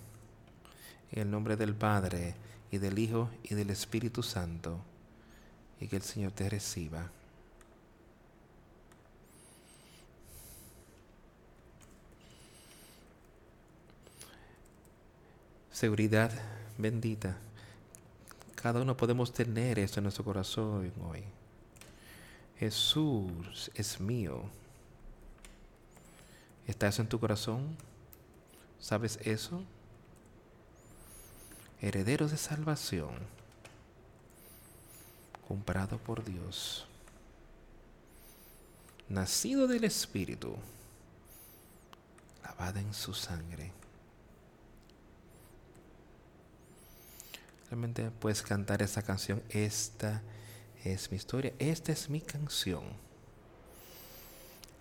[1.12, 2.34] en el nombre del Padre,
[2.72, 4.80] y del Hijo, y del Espíritu Santo
[5.80, 7.08] y que el Señor te reciba.
[15.70, 16.32] Seguridad
[16.78, 17.36] bendita.
[18.56, 21.22] Cada uno podemos tener esto en nuestro corazón hoy.
[22.58, 24.42] Jesús es mío.
[26.66, 27.91] ¿Está eso en tu corazón?
[28.82, 29.62] ¿Sabes eso?
[31.80, 33.10] Herederos de salvación
[35.46, 36.86] comprado por Dios,
[39.08, 40.56] nacido del Espíritu,
[42.42, 43.70] lavada en su sangre.
[47.70, 50.22] Realmente puedes cantar esta canción, esta
[50.82, 52.82] es mi historia, esta es mi canción,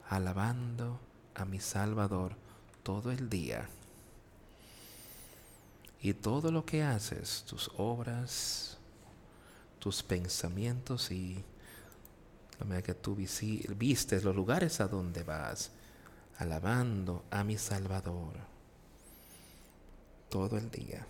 [0.09, 0.99] alabando
[1.35, 2.35] a mi Salvador
[2.81, 3.69] todo el día.
[6.01, 8.77] Y todo lo que haces, tus obras,
[9.79, 11.43] tus pensamientos y
[12.59, 15.71] la manera que tú vistes los lugares a donde vas,
[16.37, 18.33] alabando a mi Salvador
[20.29, 21.05] todo el día.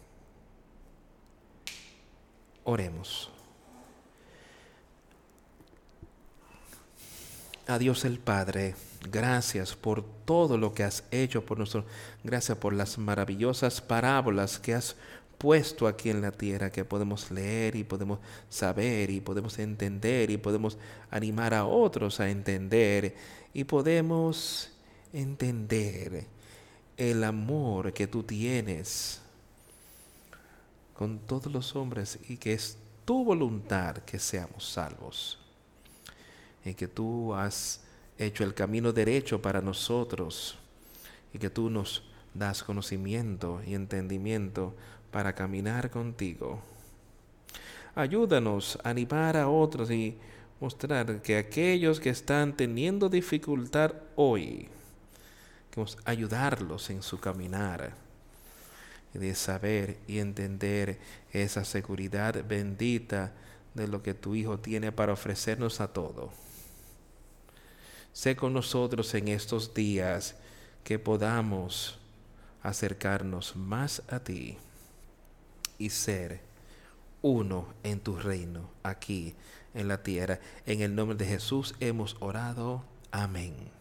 [2.64, 3.30] Oremos.
[7.68, 8.76] A Dios el Padre,
[9.12, 11.92] gracias por todo lo que has hecho por nosotros.
[12.24, 14.96] Gracias por las maravillosas parábolas que has
[15.38, 18.20] puesto aquí en la tierra que podemos leer y podemos
[18.50, 20.78] saber y podemos entender y podemos
[21.10, 23.16] animar a otros a entender
[23.54, 24.72] y podemos
[25.14, 26.26] entender
[26.98, 29.22] el amor que tú tienes
[30.94, 35.41] con todos los hombres y que es tu voluntad que seamos salvos.
[36.64, 37.82] Y que tú has
[38.18, 40.58] hecho el camino derecho para nosotros
[41.34, 44.74] y que tú nos das conocimiento y entendimiento
[45.12, 46.62] para caminar contigo.
[47.96, 50.18] Ayúdanos a animar a otros y
[50.60, 54.70] mostrar que aquellos que están teniendo dificultad hoy,
[55.72, 57.94] que ayudarlos en su caminar,
[59.14, 61.00] de saber y entender
[61.34, 63.34] esa seguridad bendita
[63.74, 66.32] de lo que tu Hijo tiene para ofrecernos a todo.
[68.14, 70.36] Sé con nosotros en estos días
[70.84, 71.98] que podamos
[72.62, 74.58] acercarnos más a ti
[75.78, 76.42] y ser
[77.22, 79.36] uno en tu reino aquí
[79.74, 80.40] en la tierra.
[80.66, 82.84] En el nombre de Jesús hemos orado.
[83.12, 83.81] Amén.